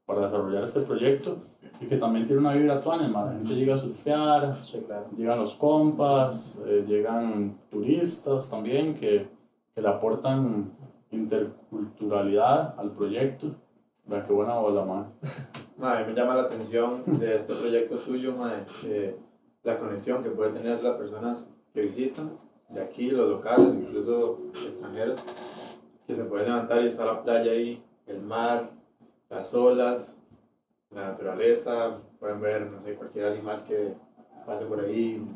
para 0.05 0.21
desarrollar 0.21 0.63
este 0.63 0.81
proyecto 0.81 1.37
y 1.79 1.85
que 1.85 1.95
también 1.95 2.25
tiene 2.25 2.41
una 2.41 2.53
vibra 2.53 2.81
tuanes, 2.81 3.09
man. 3.09 3.27
La 3.27 3.33
gente 3.37 3.55
llega 3.55 3.75
a 3.75 3.77
surfear, 3.77 4.55
Sí, 4.61 4.83
claro. 4.85 5.05
llegan 5.15 5.39
los 5.39 5.53
compas, 5.55 6.61
eh, 6.65 6.83
llegan 6.85 7.57
turistas 7.69 8.49
también 8.49 8.93
que, 8.93 9.27
que 9.73 9.81
le 9.81 9.87
aportan 9.87 10.71
interculturalidad 11.15 12.79
al 12.79 12.91
proyecto. 12.93 13.55
Vea 14.05 14.23
qué 14.23 14.33
buena 14.33 14.55
bola, 14.55 14.85
man. 14.85 15.13
Ma, 15.77 15.97
a 15.97 16.01
mí 16.01 16.07
me 16.07 16.13
llama 16.13 16.35
la 16.35 16.43
atención 16.43 16.91
de 17.19 17.35
este 17.35 17.53
proyecto 17.53 17.97
tuyo, 17.97 18.35
ma, 18.35 18.53
eh, 18.85 19.17
la 19.63 19.77
conexión 19.77 20.21
que 20.23 20.29
puede 20.29 20.51
tener 20.51 20.83
las 20.83 20.95
personas 20.95 21.49
que 21.73 21.81
visitan, 21.81 22.37
de 22.69 22.81
aquí, 22.81 23.11
los 23.11 23.29
locales, 23.29 23.73
incluso 23.73 24.39
extranjeros, 24.53 25.23
que 26.07 26.13
se 26.15 26.25
pueden 26.25 26.47
levantar 26.47 26.81
y 26.81 26.87
está 26.87 27.05
la 27.05 27.23
playa 27.23 27.51
ahí, 27.51 27.83
el 28.05 28.21
mar, 28.21 28.71
las 29.29 29.53
olas, 29.53 30.19
la 30.91 31.09
naturaleza, 31.09 31.95
pueden 32.19 32.39
ver, 32.39 32.71
no 32.71 32.79
sé, 32.79 32.95
cualquier 32.95 33.25
animal 33.25 33.63
que 33.63 33.95
pase 34.45 34.65
por 34.65 34.79
ahí. 34.79 35.27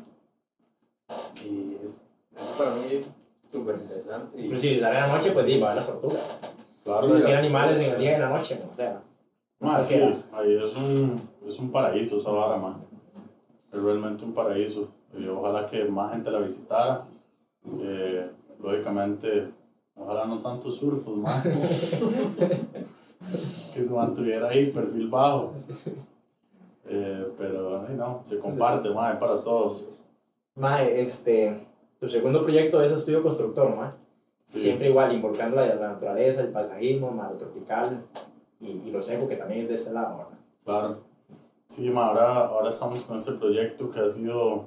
Y 1.44 1.76
es, 1.82 2.00
eso 2.36 2.54
para 2.56 2.70
mí 2.76 3.04
súper 3.50 3.76
interesante. 3.76 4.40
Y, 4.40 4.44
Inclusive 4.46 4.74
si 4.74 4.80
sale 4.80 4.98
a 4.98 5.06
la 5.06 5.16
noche, 5.16 5.32
pues 5.32 5.46
di, 5.46 5.58
va 5.58 5.72
a 5.72 5.74
las 5.74 5.86
tortugas. 5.86 6.38
Claro, 6.84 7.02
Entonces 7.04 7.30
las- 7.30 7.38
animales 7.38 7.78
en 7.78 7.92
el 7.92 7.98
día 7.98 8.12
y 8.12 8.14
en 8.14 8.20
la 8.20 8.28
noche, 8.30 8.60
o 8.70 8.74
sea. 8.74 9.02
Ma, 9.60 9.78
o 9.78 9.82
sí, 9.82 9.94
sea, 9.94 10.12
ahí 10.32 10.56
es 10.62 10.76
un, 10.76 11.20
es 11.46 11.58
un 11.58 11.70
paraíso 11.70 12.16
esa 12.16 12.30
vara, 12.30 12.56
man. 12.56 12.82
Es 13.72 13.82
realmente 13.82 14.24
un 14.24 14.32
paraíso. 14.32 14.88
Y 15.16 15.26
ojalá 15.26 15.66
que 15.66 15.84
más 15.84 16.12
gente 16.12 16.30
la 16.30 16.38
visitara. 16.38 17.06
Eh, 17.82 18.30
lógicamente, 18.60 19.50
ojalá 19.94 20.24
no 20.24 20.40
tanto 20.40 20.70
surfos, 20.70 21.16
man. 21.18 21.42
que 23.74 23.82
se 23.82 23.92
mantuviera 23.92 24.48
ahí, 24.48 24.70
perfil 24.70 25.08
bajo. 25.08 25.52
Eh, 26.86 27.32
pero 27.36 27.86
no, 27.88 28.20
se 28.24 28.38
comparte, 28.38 28.90
man, 28.90 29.18
para 29.18 29.36
todos. 29.36 29.88
Mae, 30.56 31.00
este, 31.00 31.66
tu 32.00 32.08
segundo 32.08 32.42
proyecto 32.42 32.82
es 32.82 32.92
estudio 32.92 33.22
constructor, 33.22 33.76
mae. 33.76 33.90
Sí. 34.46 34.60
Siempre 34.60 34.88
igual, 34.88 35.12
involucrando 35.12 35.56
la, 35.56 35.74
la 35.74 35.88
naturaleza, 35.90 36.40
el 36.40 36.48
paisajismo, 36.48 37.10
mae, 37.10 37.30
lo 37.30 37.38
tropical 37.38 38.04
y, 38.58 38.66
y 38.70 38.90
lo 38.90 39.00
seco, 39.00 39.28
que 39.28 39.36
también 39.36 39.60
es 39.62 39.68
de 39.68 39.74
este 39.74 39.92
lado, 39.92 40.18
¿verdad? 40.18 40.38
Claro. 40.64 41.00
Sí, 41.68 41.88
ma, 41.90 42.06
ahora, 42.06 42.46
ahora 42.46 42.70
estamos 42.70 43.02
con 43.04 43.16
este 43.16 43.32
proyecto 43.32 43.90
que 43.90 44.00
ha 44.00 44.08
sido 44.08 44.66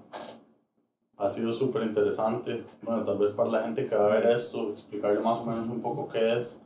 ha 1.17 1.29
sido 1.29 1.53
súper 1.53 1.83
interesante. 1.83 2.63
Bueno, 2.81 3.03
tal 3.03 3.17
vez 3.17 3.31
para 3.31 3.49
la 3.49 3.63
gente 3.63 3.87
que 3.87 3.95
va 3.95 4.05
a 4.05 4.19
ver 4.19 4.25
esto, 4.25 4.69
explicarle 4.69 5.19
más 5.19 5.39
o 5.39 5.45
menos 5.45 5.67
un 5.67 5.79
poco 5.79 6.07
qué 6.07 6.35
es. 6.35 6.63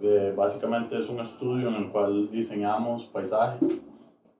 Eh, 0.00 0.34
básicamente 0.36 0.98
es 0.98 1.08
un 1.08 1.20
estudio 1.20 1.68
en 1.68 1.74
el 1.74 1.90
cual 1.90 2.30
diseñamos 2.30 3.04
paisaje. 3.04 3.58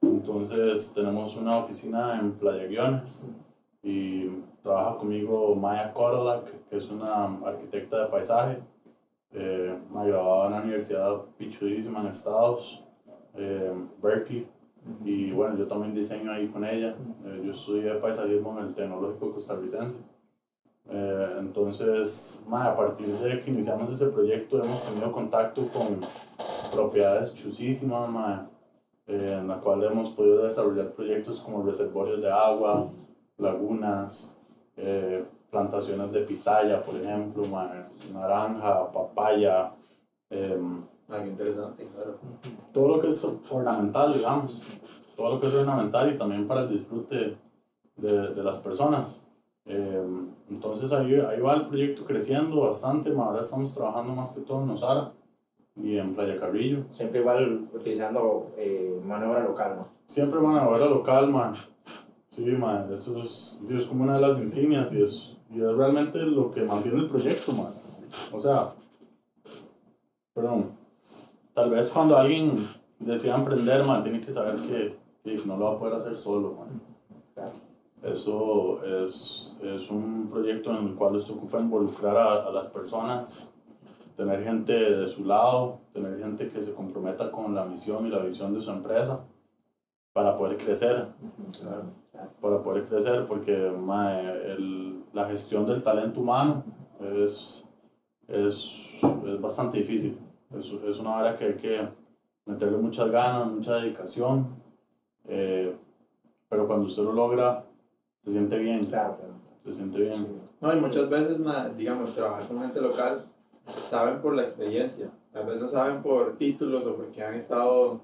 Entonces 0.03 0.93
tenemos 0.95 1.37
una 1.37 1.57
oficina 1.57 2.19
en 2.21 2.33
Playa 2.33 2.67
Guiones 2.67 3.31
y 3.85 4.43
trabaja 4.63 4.97
conmigo 4.97 5.55
Maya 5.55 5.93
Korolak, 5.93 6.69
que 6.69 6.77
es 6.79 6.91
una 6.91 7.27
arquitecta 7.45 8.03
de 8.03 8.07
paisaje. 8.07 8.59
Eh, 9.33 9.79
me 9.93 10.07
graduada 10.07 10.47
en 10.47 10.53
la 10.53 10.63
Universidad 10.63 11.21
Pichudísima 11.37 12.01
en 12.01 12.07
Estados, 12.07 12.83
eh, 13.35 13.73
Berkeley. 14.03 14.49
Y 15.05 15.33
bueno, 15.33 15.57
yo 15.57 15.67
también 15.67 15.95
diseño 15.95 16.33
ahí 16.33 16.49
con 16.49 16.65
ella. 16.65 16.97
Eh, 17.27 17.43
yo 17.45 17.51
estudié 17.51 17.95
paisajismo 17.97 18.59
en 18.59 18.65
el 18.65 18.75
Tecnológico 18.75 19.33
Costarricense. 19.33 19.99
Eh, 20.89 21.37
entonces, 21.39 22.43
ma, 22.49 22.67
a 22.67 22.75
partir 22.75 23.07
de 23.07 23.39
que 23.39 23.51
iniciamos 23.51 23.91
ese 23.91 24.07
proyecto, 24.09 24.63
hemos 24.63 24.87
tenido 24.87 25.13
contacto 25.13 25.67
con 25.69 26.01
propiedades 26.73 27.35
chusísimas, 27.35 28.09
ma, 28.09 28.51
eh, 29.07 29.39
en 29.41 29.49
la 29.49 29.61
cual 29.61 29.83
hemos 29.85 30.11
podido 30.11 30.45
desarrollar 30.45 30.93
proyectos 30.93 31.41
como 31.41 31.63
reservorios 31.63 32.23
de 32.23 32.31
agua, 32.31 32.91
lagunas, 33.39 34.41
eh, 34.77 35.25
plantaciones 35.51 36.13
de 36.13 36.21
pitaya, 36.23 36.83
por 36.83 36.97
ejemplo, 36.97 37.45
ma, 37.47 37.89
naranja, 38.13 38.91
papaya. 38.93 39.73
em, 40.31 40.83
Ah, 41.07 41.21
qué 41.23 41.29
interesante, 41.29 41.85
claro. 41.95 42.17
todo 42.73 42.89
lo 42.89 42.99
que 42.99 43.09
es 43.09 43.23
ornamental, 43.51 44.11
digamos, 44.13 44.63
todo 45.17 45.35
lo 45.35 45.39
que 45.41 45.49
es 45.49 45.55
ornamental 45.55 46.11
y 46.11 46.17
también 46.17 46.47
para 46.47 46.63
el 46.63 46.69
disfrute 46.71 47.37
de, 47.97 48.29
de 48.31 48.43
las 48.43 48.57
personas. 48.57 49.23
Eh, 49.67 50.03
entonces 50.49 50.93
ahí, 50.93 51.15
ahí 51.21 51.41
va 51.41 51.55
el 51.55 51.67
proyecto 51.67 52.05
creciendo 52.05 52.63
bastante, 52.63 53.11
ma, 53.13 53.27
ahora 53.27 53.43
estamos 53.43 53.75
trabajando 53.75 54.15
más 54.15 54.33
que 54.33 54.41
todo 54.41 54.63
en 54.63 54.69
Nosara 54.69 55.13
y 55.77 55.99
en 55.99 56.15
Playa 56.15 56.39
Carrillo. 56.39 56.85
Siempre 56.89 57.21
igual 57.21 57.69
utilizando 57.75 58.53
eh, 58.57 58.99
mano 59.05 59.27
de 59.27 59.31
obra 59.31 59.45
local, 59.45 59.77
¿no? 59.77 59.89
Siempre 60.07 60.39
van 60.39 60.57
a 60.57 60.69
ver 60.69 60.83
a 60.83 60.87
local, 60.87 61.29
man. 61.31 61.53
Sí, 62.35 62.43
man, 62.47 62.93
eso 62.93 63.17
es, 63.17 63.61
es 63.71 63.87
como 63.87 64.03
una 64.03 64.15
de 64.17 64.21
las 64.21 64.41
insignias 64.41 64.93
y 64.93 65.01
es, 65.01 65.37
y 65.55 65.63
es 65.63 65.73
realmente 65.77 66.19
lo 66.23 66.51
que 66.51 66.65
mantiene 66.65 66.99
el 66.99 67.07
proyecto, 67.07 67.53
man. 67.53 67.73
O 68.33 68.41
sea, 68.41 68.75
perdón, 70.33 70.73
tal 71.53 71.71
vez 71.71 71.91
cuando 71.91 72.17
alguien 72.17 72.53
decida 72.99 73.37
emprender, 73.37 73.87
man, 73.87 74.03
tiene 74.03 74.21
que 74.21 74.33
saber 74.33 74.57
que, 74.57 74.99
no 75.47 75.57
lo 75.57 75.67
va 75.67 75.73
a 75.75 75.79
poder 75.79 75.95
hacer 75.95 76.17
solo, 76.17 76.55
man. 76.55 76.83
Eso 78.03 78.85
es, 78.85 79.61
es 79.63 79.89
un 79.93 80.29
proyecto 80.29 80.77
en 80.77 80.89
el 80.89 80.95
cual 80.97 81.15
usted 81.15 81.35
ocupa 81.35 81.61
involucrar 81.61 82.17
a 82.17 82.51
las 82.51 82.67
personas, 82.67 83.55
tener 84.17 84.43
gente 84.43 84.73
de 84.73 85.07
su 85.07 85.25
lado, 85.25 85.79
tener 85.93 86.19
gente 86.19 86.49
que 86.49 86.61
se 86.61 86.75
comprometa 86.75 87.31
con 87.31 87.55
la 87.55 87.65
misión 87.65 88.09
y 88.09 88.11
la 88.11 88.19
visión 88.19 88.53
de 88.53 88.61
su 88.61 88.73
empresa 88.73 89.25
para 90.15 90.35
poder 90.37 90.57
crecer, 90.57 91.09
Claro. 91.61 91.83
para 92.41 92.63
poder 92.63 92.85
crecer, 92.89 93.27
porque 93.27 93.71
mae, 93.77 94.53
el, 94.53 95.05
la 95.13 95.27
gestión 95.29 95.67
del 95.67 95.83
talento 95.83 96.21
humano 96.21 96.65
es, 97.01 97.69
es, 98.29 99.01
es 99.27 99.41
bastante 99.41 99.79
difícil. 99.79 100.17
Es, 100.57 100.73
es 100.87 100.99
una 101.01 101.19
área 101.19 101.35
que 101.35 101.45
hay 101.47 101.55
que 101.55 101.89
meterle 102.47 102.79
muchas 102.79 103.11
ganas, 103.11 103.51
mucha 103.51 103.75
dedicación, 103.77 104.47
eh, 105.27 105.77
pero 106.49 106.67
cuando 106.69 106.87
usted 106.87 107.03
lo 107.03 107.13
logra, 107.13 107.65
se 108.23 108.31
siente 108.31 108.57
bien, 108.59 108.87
Claro, 108.87 109.17
claro. 109.17 109.35
se 109.65 109.73
siente 109.73 110.01
bien. 110.01 110.13
Sí. 110.15 110.27
No, 110.61 110.73
y 110.73 110.81
muchas 110.81 111.11
veces, 111.11 111.41
ma, 111.41 111.69
digamos, 111.71 112.15
trabajar 112.15 112.47
con 112.47 112.61
gente 112.61 112.81
local, 112.81 113.27
saben 113.67 114.21
por 114.23 114.37
la 114.37 114.43
experiencia. 114.43 115.11
Tal 115.33 115.47
vez 115.47 115.61
no 115.61 115.67
saben 115.67 116.01
por 116.03 116.37
títulos 116.39 116.87
o 116.87 116.95
porque 116.95 117.25
han 117.25 117.35
estado 117.35 118.01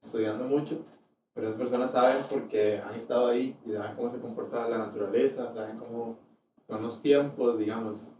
estudiando 0.00 0.44
mucho, 0.44 0.78
pero 1.34 1.48
esas 1.48 1.58
personas 1.58 1.90
saben 1.90 2.16
porque 2.30 2.78
han 2.78 2.94
estado 2.94 3.28
ahí 3.28 3.56
y 3.64 3.72
saben 3.72 3.96
cómo 3.96 4.08
se 4.10 4.20
comporta 4.20 4.68
la 4.68 4.78
naturaleza, 4.78 5.52
saben 5.52 5.78
cómo 5.78 6.18
son 6.66 6.82
los 6.82 7.00
tiempos, 7.00 7.58
digamos, 7.58 8.16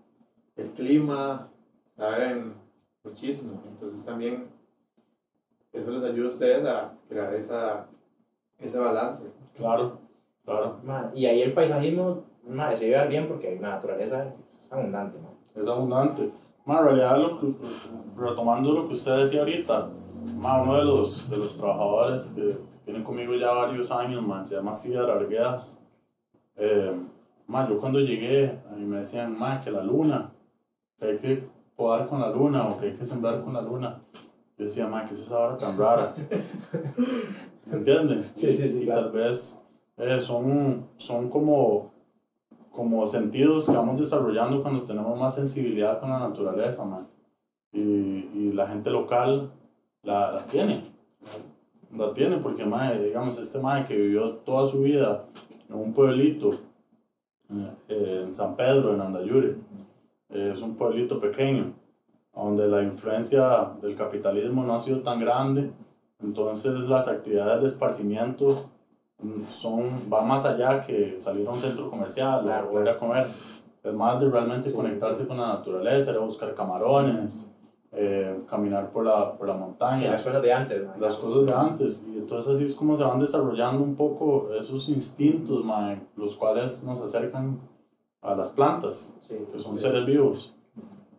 el 0.57 0.71
clima, 0.71 1.50
saben 1.97 2.54
muchísimo. 3.04 3.62
Entonces 3.66 4.04
también 4.04 4.50
eso 5.73 5.90
les 5.90 6.02
ayuda 6.02 6.26
a 6.26 6.28
ustedes 6.28 6.66
a 6.66 6.99
crear 7.09 7.35
esa, 7.35 7.87
ese 8.59 8.78
balance. 8.78 9.33
Claro, 9.54 9.99
claro. 10.45 10.81
Y 11.14 11.26
ahí 11.26 11.42
el 11.42 11.52
paisajismo 11.52 12.25
ma, 12.47 12.75
se 12.75 12.88
lleva 12.88 13.04
bien 13.04 13.26
porque 13.26 13.59
la 13.61 13.71
naturaleza 13.71 14.31
es 14.47 14.73
abundante, 14.73 15.19
¿no? 15.19 15.42
es 15.61 15.69
abundante. 15.69 16.31
En 16.64 16.78
realidad, 16.78 17.19
lo 17.19 17.40
que, 17.40 17.52
retomando 18.16 18.73
lo 18.73 18.87
que 18.87 18.95
usted 18.95 19.16
decía 19.16 19.40
ahorita, 19.40 19.90
uno 20.38 20.76
de 20.76 20.85
los, 20.85 21.28
de 21.28 21.37
los 21.38 21.59
trabajadores 21.59 22.35
que, 22.37 22.42
que 22.42 22.71
tiene 22.84 23.02
conmigo 23.02 23.34
ya 23.34 23.50
varios 23.50 23.90
años, 23.90 24.22
ma, 24.22 24.44
se 24.44 24.56
llama 24.56 24.74
Cidar 24.74 25.10
Arguedas. 25.10 25.80
Eh, 26.56 26.92
ma, 27.46 27.68
yo 27.68 27.78
cuando 27.78 28.00
llegué, 28.00 28.60
a 28.70 28.74
mí 28.74 28.84
me 28.84 29.00
decían, 29.00 29.38
ma, 29.38 29.60
que 29.60 29.70
la 29.70 29.82
luna, 29.82 30.32
que 30.98 31.06
hay 31.06 31.18
que 31.18 31.48
podar 31.76 32.06
con 32.06 32.20
la 32.20 32.30
luna 32.30 32.68
o 32.68 32.78
que 32.78 32.86
hay 32.86 32.92
que 32.94 33.04
sembrar 33.04 33.42
con 33.42 33.54
la 33.54 33.62
luna. 33.62 33.98
Yo 34.58 34.64
decía, 34.64 34.86
ma, 34.86 35.04
¿qué 35.04 35.14
es 35.14 35.20
esa 35.20 35.38
hora 35.38 35.56
tan 35.56 35.76
rara? 35.76 36.14
¿Me 37.66 37.78
entienden? 37.78 38.24
Sí, 38.34 38.52
sí, 38.52 38.68
sí, 38.68 38.80
Y, 38.80 38.82
y 38.82 38.84
claro. 38.86 39.02
tal 39.02 39.12
vez 39.12 39.62
eh, 39.96 40.20
son, 40.20 40.88
son 40.96 41.28
como 41.28 41.92
como 42.72 43.06
sentidos 43.06 43.66
que 43.66 43.72
vamos 43.76 43.98
desarrollando 43.98 44.62
cuando 44.62 44.82
tenemos 44.84 45.20
más 45.20 45.34
sensibilidad 45.34 46.00
con 46.00 46.08
la 46.08 46.18
naturaleza, 46.18 46.84
man. 46.84 47.06
Y, 47.70 47.80
y 47.80 48.52
la 48.54 48.66
gente 48.66 48.90
local 48.90 49.52
la, 50.02 50.32
la 50.32 50.46
tiene. 50.46 50.82
La 51.96 52.12
tiene 52.12 52.38
porque, 52.38 52.64
mae, 52.64 52.99
digamos, 52.99 53.38
este 53.38 53.58
mae 53.58 53.87
que 53.87 53.94
vivió 53.94 54.37
toda 54.37 54.66
su 54.66 54.80
vida 54.80 55.22
en 55.68 55.76
un 55.76 55.92
pueblito, 55.92 56.50
eh, 57.50 57.70
eh, 57.88 58.22
en 58.25 58.32
San 58.32 58.56
Pedro, 58.56 58.94
en 58.94 59.00
Andayure, 59.00 59.56
eh, 60.30 60.52
es 60.54 60.62
un 60.62 60.75
pueblito 60.75 61.18
pequeño, 61.18 61.75
donde 62.34 62.66
la 62.66 62.82
influencia 62.82 63.75
del 63.82 63.94
capitalismo 63.94 64.64
no 64.64 64.75
ha 64.75 64.80
sido 64.80 65.02
tan 65.02 65.20
grande, 65.20 65.70
entonces 66.22 66.72
las 66.88 67.08
actividades 67.08 67.61
de 67.61 67.66
esparcimiento 67.66 68.70
mm, 69.18 69.42
son, 69.50 69.82
va 70.11 70.22
más 70.22 70.46
allá 70.46 70.80
que 70.80 71.18
salir 71.18 71.46
a 71.46 71.50
un 71.50 71.58
centro 71.58 71.90
comercial 71.90 72.42
Claro, 72.42 72.70
o 72.72 72.80
ir 72.80 72.88
a 72.88 72.96
comer. 72.96 73.26
Es 73.26 73.92
más 73.92 74.20
de 74.20 74.30
realmente 74.30 74.70
Sí, 74.70 74.76
conectarse 74.76 75.26
con 75.26 75.37
la 75.38 75.49
naturaleza, 75.49 76.12
ir 76.12 76.18
a 76.18 76.20
buscar 76.20 76.54
camarones, 76.54 77.50
eh, 77.94 78.42
caminar 78.49 78.90
por 78.90 79.04
la, 79.04 79.37
por 79.37 79.46
la 79.46 79.54
montaña 79.54 79.99
Sí, 80.00 80.08
las 80.08 80.22
cosas 80.22 80.42
de 80.42 80.52
antes, 80.52 80.82
ma, 80.87 80.94
las 80.99 81.16
cosas 81.16 81.46
de 81.46 81.52
antes. 81.52 82.08
Y 82.08 82.18
entonces 82.18 82.54
así 82.54 82.64
es 82.64 82.75
como 82.75 82.96
se 82.96 83.04
van 83.04 83.18
desarrollando 83.18 83.82
un 83.82 83.94
poco 83.96 84.50
esos 84.54 84.88
instintos, 84.88 85.64
mae, 85.64 86.00
los 86.16 86.37
cuales 86.37 86.84
nos 86.84 87.00
acercan 87.00 87.61
a 88.22 88.34
las 88.34 88.50
plantas, 88.50 89.18
Sí, 89.20 89.37
que 89.50 89.58
son 89.58 89.76
sí. 89.76 89.84
seres 89.84 90.06
vivos. 90.06 90.54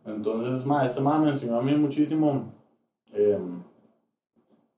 Entonces, 0.05 0.65
mae, 0.65 0.85
este 0.85 1.01
mae 1.01 1.19
me 1.19 1.29
enseñó 1.29 1.59
a 1.59 1.61
mí 1.61 1.75
muchísimo 1.75 2.51
eh, 3.13 3.37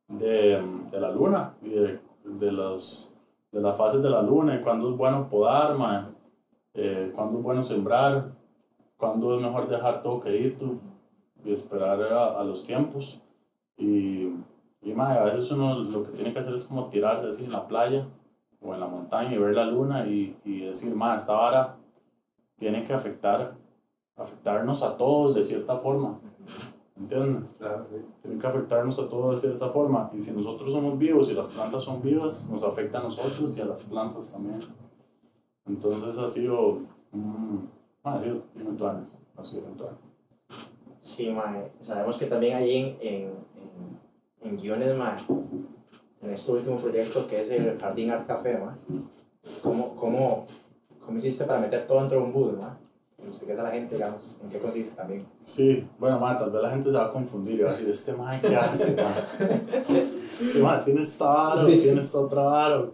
de, 0.07 0.61
de 0.91 0.99
la 0.99 1.11
luna 1.11 1.55
y 1.61 1.69
de, 1.69 1.99
de, 2.25 2.51
los, 2.51 3.15
de 3.51 3.61
las 3.61 3.75
fases 3.77 4.01
de 4.03 4.09
la 4.09 4.21
luna 4.21 4.55
y 4.55 4.61
cuándo 4.61 4.91
es 4.91 4.97
bueno 4.97 5.29
podar, 5.29 5.77
mae, 5.77 6.05
eh, 6.73 7.11
cuándo 7.15 7.37
es 7.39 7.43
bueno 7.43 7.63
sembrar, 7.63 8.33
cuándo 8.97 9.35
es 9.35 9.41
mejor 9.41 9.67
dejar 9.69 10.01
todo 10.01 10.19
quedito 10.19 10.77
y 11.45 11.53
esperar 11.53 12.01
a, 12.03 12.39
a 12.39 12.43
los 12.43 12.63
tiempos. 12.63 13.21
Y, 13.77 14.33
y 14.81 14.93
mae, 14.93 15.17
a 15.17 15.23
veces 15.23 15.51
uno 15.51 15.75
lo 15.75 16.03
que 16.03 16.11
tiene 16.11 16.33
que 16.33 16.39
hacer 16.39 16.53
es 16.53 16.65
como 16.65 16.89
tirarse 16.89 17.27
así 17.27 17.45
en 17.45 17.51
la 17.51 17.67
playa 17.67 18.07
o 18.61 18.73
en 18.73 18.79
la 18.79 18.87
montaña 18.87 19.33
y 19.33 19.37
ver 19.37 19.55
la 19.55 19.65
luna 19.65 20.05
y, 20.07 20.35
y 20.43 20.61
decir, 20.61 20.93
mae, 20.95 21.15
esta 21.15 21.33
vara 21.33 21.77
tiene 22.57 22.83
que 22.83 22.93
afectar, 22.93 23.55
afectarnos 24.17 24.83
a 24.83 24.97
todos 24.97 25.35
de 25.35 25.43
cierta 25.43 25.77
forma. 25.77 26.19
¿entienden? 26.97 27.45
Claro, 27.57 27.85
sí. 27.89 27.97
Tienen 28.21 28.39
que 28.39 28.47
afectarnos 28.47 28.99
a 28.99 29.09
todos 29.09 29.41
de 29.41 29.47
cierta 29.49 29.69
forma. 29.69 30.09
Y 30.13 30.19
si 30.19 30.31
nosotros 30.31 30.71
somos 30.71 30.97
vivos 30.97 31.29
y 31.29 31.33
las 31.33 31.49
plantas 31.49 31.83
son 31.83 32.01
vivas, 32.01 32.49
nos 32.49 32.63
afecta 32.63 32.99
a 32.99 33.03
nosotros 33.03 33.57
y 33.57 33.61
a 33.61 33.65
las 33.65 33.83
plantas 33.83 34.31
también. 34.31 34.59
Entonces 35.65 36.17
ha 36.17 36.27
sido, 36.27 36.79
mm, 37.11 37.57
ha 38.03 38.19
sido 38.19 38.43
muy 38.53 38.75
tuanes, 38.75 39.15
ha 39.35 39.43
sido 39.43 39.63
muy 39.63 39.75
tuanes. 39.75 39.99
Sí, 41.05 41.29
mae. 41.29 41.71
Sabemos 41.79 42.17
que 42.17 42.25
también 42.25 42.57
hay 42.57 42.77
en, 42.77 42.85
en, 42.99 43.21
en, 44.41 44.49
en 44.49 44.57
guiones, 44.57 44.95
mae, 44.97 45.15
en 46.23 46.31
este 46.31 46.51
último 46.51 46.75
proyecto 46.77 47.27
que 47.27 47.41
es 47.41 47.49
el 47.51 47.77
Jardín 47.79 48.09
Art 48.09 48.25
Café, 48.25 48.57
mae. 48.57 48.75
¿Cómo, 49.61 49.93
cómo, 49.95 50.45
¿Cómo 51.05 51.17
hiciste 51.19 51.43
para 51.45 51.59
meter 51.59 51.85
todo 51.85 51.99
dentro 51.99 52.17
de 52.19 52.23
un 52.25 52.33
booth, 52.33 52.57
mae? 52.59 52.71
Expliques 53.19 53.59
a 53.59 53.63
la 53.63 53.71
gente, 53.71 53.95
digamos, 53.95 54.39
en 54.43 54.49
qué 54.49 54.57
consiste 54.57 54.95
también. 54.97 55.25
Sí, 55.45 55.87
bueno, 55.99 56.19
ma, 56.19 56.35
tal 56.37 56.51
vez 56.51 56.61
la 56.63 56.69
gente 56.71 56.89
se 56.89 56.97
va 56.97 57.05
a 57.05 57.11
confundir 57.11 57.59
y 57.59 57.63
va 57.63 57.69
a 57.69 57.73
decir, 57.73 57.87
este 57.89 58.13
ma, 58.13 58.39
¿qué 58.41 58.55
hace, 58.55 58.95
ma? 58.95 59.03
Este 60.35 60.59
ma 60.59 60.81
tiene 60.83 61.01
esta 61.03 61.25
vara, 61.27 61.61
o 61.63 61.67
Sí. 61.69 61.77
tiene 61.81 62.01
esta 62.01 62.19
otra 62.19 62.41
vara. 62.41 62.85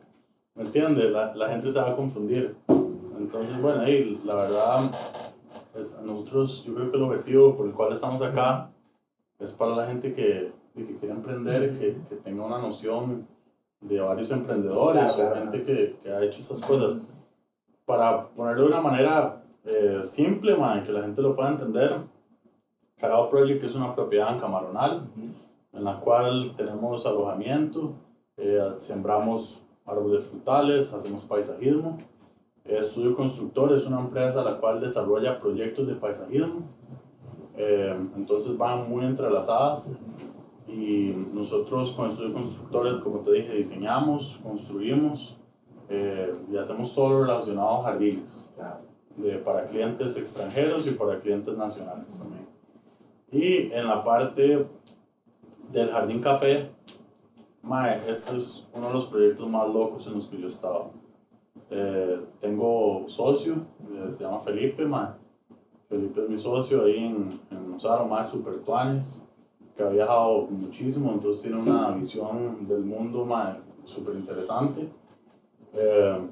¿Me 0.56 0.64
entiendes? 0.64 1.10
La, 1.12 1.34
la 1.34 1.50
gente 1.50 1.72
se 1.72 1.80
va 1.80 1.90
a 1.92 1.96
confundir. 1.96 2.56
Entonces, 3.18 3.60
bueno, 3.62 3.82
ahí, 3.82 4.22
la 4.26 4.36
verdad, 4.36 4.92
es, 5.82 6.02
nosotros, 6.04 6.64
yo 6.66 6.74
creo 6.76 6.92
que 6.92 6.98
el 6.98 7.04
objetivo 7.04 7.56
por 7.56 7.68
el 7.68 7.74
cual 7.74 7.92
estamos 7.92 8.22
acá 8.22 8.72
es 9.40 9.52
para 9.52 9.76
la 9.76 9.88
gente 9.88 10.14
que, 10.14 10.52
que 10.76 10.96
quiere 10.96 11.14
emprender, 11.14 11.78
que, 11.78 11.98
que 12.08 12.16
tenga 12.18 12.46
una 12.46 12.60
noción 12.60 13.28
de 13.82 14.00
varios 14.00 14.32
emprendedores 14.32 15.14
Claro, 15.14 15.30
o 15.30 15.32
claro. 15.32 15.52
gente 15.52 15.64
que, 15.64 15.98
que 16.02 16.12
ha 16.12 16.22
hecho 16.24 16.40
esas 16.40 16.62
cosas. 16.62 17.02
Para 17.86 18.30
ponerlo 18.30 18.64
de 18.64 18.70
una 18.70 18.82
manera 18.82 19.44
eh, 19.66 20.02
simple, 20.04 20.56
ma, 20.56 20.82
que 20.84 20.92
la 20.92 21.02
gente 21.02 21.22
lo 21.22 21.34
pueda 21.34 21.50
entender, 21.50 21.94
Carao 22.98 23.28
Project 23.30 23.64
es 23.64 23.76
una 23.76 23.92
propiedad 23.92 24.32
en 24.32 24.40
Camaronal, 24.40 25.10
en 25.74 25.84
la 25.84 26.00
cual 26.00 26.54
tenemos 26.56 27.06
alojamiento, 27.08 27.94
eh, 28.38 28.76
sembramos 28.78 29.64
árboles 29.86 30.26
frutales, 30.26 30.94
hacemos 30.94 31.24
paisajismo. 31.24 31.98
Estudio 32.66 33.14
Constructor 33.16 33.74
es 33.74 33.86
una 33.86 34.00
empresa 34.00 34.44
la 34.44 34.60
cual 34.60 34.80
desarrolla 34.80 35.40
proyectos 35.40 35.88
de 35.88 35.96
paisajismo. 35.96 36.62
Eh, 37.58 37.96
entonces 38.16 38.58
van 38.58 38.90
muy 38.90 39.06
entrelazadas 39.06 39.98
y 40.68 41.14
nosotros 41.34 41.92
con 41.92 42.10
Estudio 42.10 42.34
Constructores, 42.34 42.96
como 43.04 43.20
te 43.20 43.32
dije, 43.34 43.54
diseñamos, 43.54 44.40
construimos 44.42 45.38
eh, 45.90 46.32
y 46.50 46.58
hacemos 46.58 46.96
todo 46.96 47.24
relacionado 47.24 47.82
a 47.82 47.84
jardines 47.84 48.54
de, 49.18 49.38
para 49.40 49.66
clientes 49.66 50.16
extranjeros 50.18 50.88
y 50.88 50.92
para 50.92 51.20
clientes 51.20 51.58
nacionales 51.58 52.20
también. 52.20 52.48
Y 53.32 53.72
en 53.72 53.88
la 53.88 54.04
parte 54.04 54.68
del 55.72 55.90
Jardín 55.90 56.22
Café, 56.22 56.72
mae, 57.62 57.98
este 58.10 58.38
es 58.38 58.68
uno 58.74 58.88
de 58.88 58.94
los 58.94 59.06
proyectos 59.06 59.48
más 59.50 59.68
locos 59.68 60.08
en 60.08 60.14
los 60.14 60.28
que 60.28 60.38
yo 60.38 60.46
he 60.46 60.50
estado. 60.50 61.01
Eh, 61.74 62.20
tengo 62.42 63.06
socio, 63.08 63.66
eh, 63.94 64.12
se 64.12 64.26
llama 64.26 64.42
Felipe, 64.42 64.86
mae. 64.86 65.08
Felipe 65.88 66.22
es 66.24 66.30
mi 66.30 66.38
socio 66.38 66.84
ahí 66.84 67.06
en, 67.06 67.40
en 67.50 67.74
Osaro, 67.74 68.08
más 68.08 68.30
super 68.30 68.60
tuanes, 68.60 69.30
que 69.74 69.82
ha 69.82 69.88
viajado 69.88 70.48
muchísimo, 70.50 71.14
entonces 71.14 71.44
tiene 71.44 71.62
una 71.62 71.92
visión 71.92 72.68
del 72.68 72.84
mundo 72.84 73.26
súper 73.86 74.16
interesante. 74.16 74.90
Eh, 75.74 76.30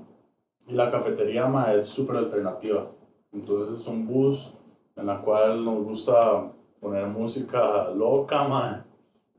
y 0.67 0.74
la 0.74 0.91
cafetería 0.91 1.48
ma, 1.48 1.74
es 1.74 1.86
súper 1.86 2.17
alternativa. 2.17 2.91
Entonces 3.31 3.79
es 3.79 3.88
un 3.88 4.05
bus 4.05 4.55
en 4.98 5.05
la 5.05 5.22
cual 5.22 5.63
nos 5.63 5.84
gusta 5.84 6.51
poner 6.81 7.08
música 7.08 7.89
loca. 7.91 8.43
Ma. 8.43 8.86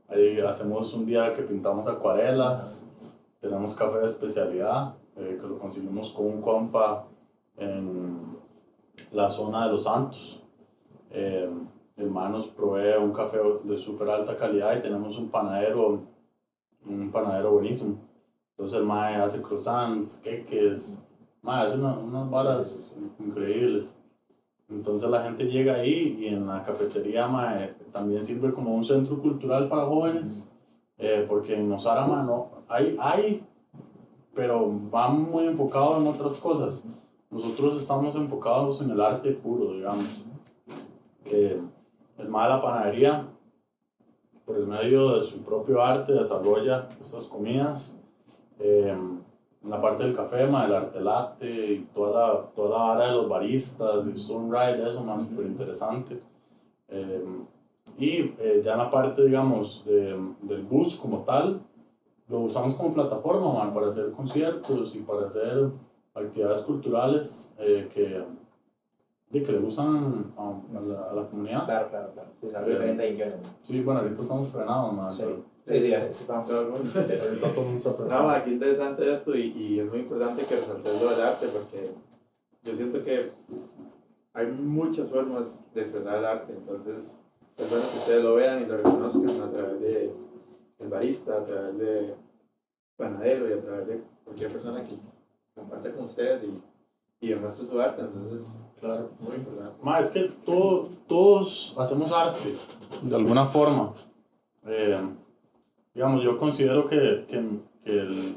Ahí 0.07 0.39
hacemos 0.39 0.93
un 0.95 1.05
día 1.05 1.31
que 1.31 1.43
pintamos 1.43 1.87
acuarelas. 1.87 2.89
Tenemos 3.39 3.75
café 3.75 3.99
de 3.99 4.05
especialidad 4.05 4.95
eh, 5.21 5.37
que 5.39 5.47
lo 5.47 5.57
conseguimos 5.57 6.11
con 6.11 6.25
un 6.27 6.41
compa 6.41 7.07
en 7.57 8.37
la 9.11 9.29
zona 9.29 9.65
de 9.65 9.71
Los 9.71 9.83
Santos. 9.83 10.41
Eh, 11.11 11.49
el 11.97 12.09
man 12.09 12.31
nos 12.31 12.47
provee 12.47 12.97
un 12.99 13.11
café 13.13 13.37
de 13.63 13.77
súper 13.77 14.09
alta 14.09 14.35
calidad 14.35 14.75
y 14.75 14.81
tenemos 14.81 15.17
un 15.17 15.29
panadero, 15.29 16.01
un 16.85 17.11
panadero 17.11 17.51
buenísimo. 17.51 17.97
Entonces 18.51 18.77
el 18.79 18.85
mae 18.85 19.15
hace 19.15 19.41
croissants, 19.41 20.17
queques, 20.23 21.03
mae, 21.41 21.65
hace 21.67 21.75
una- 21.75 21.97
unas 21.97 22.29
varas 22.29 22.97
increíbles. 23.19 23.97
Entonces 24.69 25.09
la 25.09 25.21
gente 25.21 25.45
llega 25.45 25.75
ahí 25.75 26.17
y 26.21 26.27
en 26.27 26.47
la 26.47 26.63
cafetería 26.63 27.27
mae, 27.27 27.75
también 27.91 28.21
sirve 28.23 28.53
como 28.53 28.73
un 28.73 28.83
centro 28.83 29.21
cultural 29.21 29.67
para 29.67 29.85
jóvenes, 29.85 30.49
eh, 30.97 31.25
porque 31.27 31.55
en 31.55 31.71
Osara 31.71 32.07
no, 32.07 32.47
hay, 32.69 32.95
hay, 32.99 33.45
pero 34.33 34.67
van 34.89 35.23
muy 35.23 35.47
enfocados 35.47 36.01
en 36.01 36.07
otras 36.07 36.39
cosas. 36.39 36.85
Nosotros 37.29 37.77
estamos 37.77 38.15
enfocados 38.15 38.81
en 38.81 38.91
el 38.91 39.01
arte 39.01 39.31
puro, 39.31 39.73
digamos. 39.73 40.25
Que 41.23 41.59
el 42.17 42.29
mae 42.29 42.47
de 42.47 42.55
la 42.55 42.61
panadería, 42.61 43.27
por 44.45 44.57
el 44.57 44.67
medio 44.67 45.13
de 45.13 45.21
su 45.21 45.43
propio 45.43 45.81
arte, 45.81 46.13
desarrolla 46.13 46.89
estas 46.99 47.25
comidas. 47.27 47.97
Eh, 48.59 48.95
en 49.63 49.69
la 49.69 49.79
parte 49.79 50.03
del 50.03 50.15
café, 50.15 50.47
ma, 50.47 50.65
el 50.65 50.73
arte 50.73 50.99
latte 50.99 51.45
y 51.45 51.79
toda 51.93 52.11
la, 52.11 52.41
toda 52.55 52.77
la 52.77 52.93
área 52.93 53.07
de 53.07 53.13
los 53.13 53.29
baristas, 53.29 54.05
de 54.05 54.17
Sunride, 54.17 54.89
eso 54.89 55.03
más 55.03 55.23
súper 55.23 55.45
interesante. 55.45 56.21
Eh, 56.87 57.25
y 57.97 58.33
eh, 58.39 58.61
ya 58.63 58.73
en 58.73 58.77
la 58.79 58.89
parte, 58.89 59.23
digamos, 59.23 59.85
de, 59.85 60.19
del 60.41 60.63
bus 60.63 60.95
como 60.95 61.19
tal, 61.19 61.61
lo 62.31 62.39
usamos 62.39 62.73
como 62.75 62.93
plataforma 62.93 63.53
ma, 63.53 63.73
para 63.73 63.87
hacer 63.87 64.11
conciertos 64.11 64.95
y 64.95 64.99
para 64.99 65.25
hacer 65.25 65.69
actividades 66.13 66.61
culturales 66.61 67.53
eh, 67.59 67.87
que, 67.93 68.23
de 69.29 69.43
que 69.43 69.51
le 69.51 69.59
gustan 69.59 70.31
a, 70.37 70.49
a 70.49 70.81
la, 70.81 71.09
a 71.11 71.13
la 71.13 71.27
comunidad. 71.27 71.65
Claro, 71.65 71.89
claro, 71.89 72.11
claro. 72.13 72.29
Sí, 72.39 72.47
es 72.47 72.55
algo 72.55 72.69
Eh, 72.69 72.73
diferente 72.73 73.07
en 73.09 73.15
guiones. 73.15 73.35
¿no? 73.41 73.49
Sí, 73.61 73.81
bueno, 73.81 73.99
ahorita 74.01 74.21
estamos 74.21 74.47
frenados, 74.49 74.93
ma, 74.93 75.09
Sí, 75.09 75.23
pero 75.65 75.79
sí, 75.79 75.87
sí, 75.87 75.93
estamos. 76.23 76.49
Todo 76.49 76.71
mundo. 76.71 76.89
ahorita 76.95 77.47
todo 77.49 77.61
el 77.61 77.65
mundo 77.67 77.77
está 77.77 77.91
frenado. 77.91 78.21
No, 78.21 78.27
ma, 78.27 78.43
qué 78.43 78.49
interesante 78.49 79.11
esto 79.11 79.35
y, 79.35 79.41
y 79.51 79.79
es 79.79 79.89
muy 79.89 79.99
importante 79.99 80.43
que 80.43 80.55
resaltes 80.55 81.01
lo 81.01 81.09
del 81.11 81.21
arte 81.21 81.47
porque 81.47 81.91
yo 82.63 82.75
siento 82.75 83.03
que 83.03 83.31
hay 84.33 84.47
muchas 84.47 85.09
formas 85.09 85.65
de 85.73 85.81
expresar 85.81 86.17
el 86.17 86.25
arte, 86.25 86.53
entonces 86.53 87.17
es 87.57 87.69
bueno 87.69 87.83
que 87.91 87.97
ustedes 87.97 88.23
lo 88.23 88.35
vean 88.35 88.61
y 88.63 88.65
lo 88.65 88.77
reconozcan 88.77 89.41
a 89.41 89.51
través 89.51 89.81
de 89.81 90.13
el 90.81 90.89
barista, 90.89 91.37
a 91.37 91.43
través 91.43 91.77
de 91.77 92.15
panadero 92.97 93.49
y 93.49 93.53
a 93.53 93.59
través 93.59 93.87
de 93.87 94.03
cualquier 94.23 94.51
persona 94.51 94.83
que 94.83 94.97
comparte 95.55 95.91
con 95.91 96.03
ustedes 96.03 96.43
y, 96.43 96.61
y 97.25 97.29
demuestre 97.29 97.65
su 97.65 97.79
arte, 97.79 98.01
entonces 98.01 98.61
Claro. 98.79 99.11
muy 99.19 99.35
importante. 99.35 99.75
Ma, 99.83 99.99
es 99.99 100.07
que 100.07 100.23
todo, 100.45 100.89
todos 101.07 101.75
hacemos 101.77 102.11
arte, 102.11 102.55
de 103.03 103.15
alguna 103.15 103.45
forma. 103.45 103.93
Eh, 104.65 104.99
digamos, 105.93 106.23
yo 106.23 106.37
considero 106.37 106.87
que, 106.87 107.25
que, 107.27 107.59
que 107.83 107.99
el, 107.99 108.35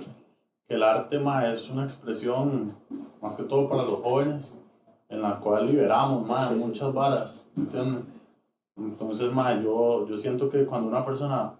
que 0.66 0.74
el 0.74 0.82
arte 0.82 1.18
ma, 1.18 1.46
es 1.50 1.70
una 1.70 1.84
expresión, 1.84 2.76
más 3.22 3.36
que 3.36 3.44
todo 3.44 3.66
para 3.68 3.84
los 3.84 4.00
jóvenes, 4.02 4.64
en 5.08 5.22
la 5.22 5.38
cual 5.40 5.66
liberamos 5.66 6.26
ma, 6.26 6.50
muchas 6.50 6.92
varas. 6.92 7.48
Entonces, 8.76 9.32
ma, 9.32 9.60
yo, 9.62 10.06
yo 10.06 10.16
siento 10.16 10.48
que 10.50 10.66
cuando 10.66 10.88
una 10.88 11.04
persona 11.04 11.54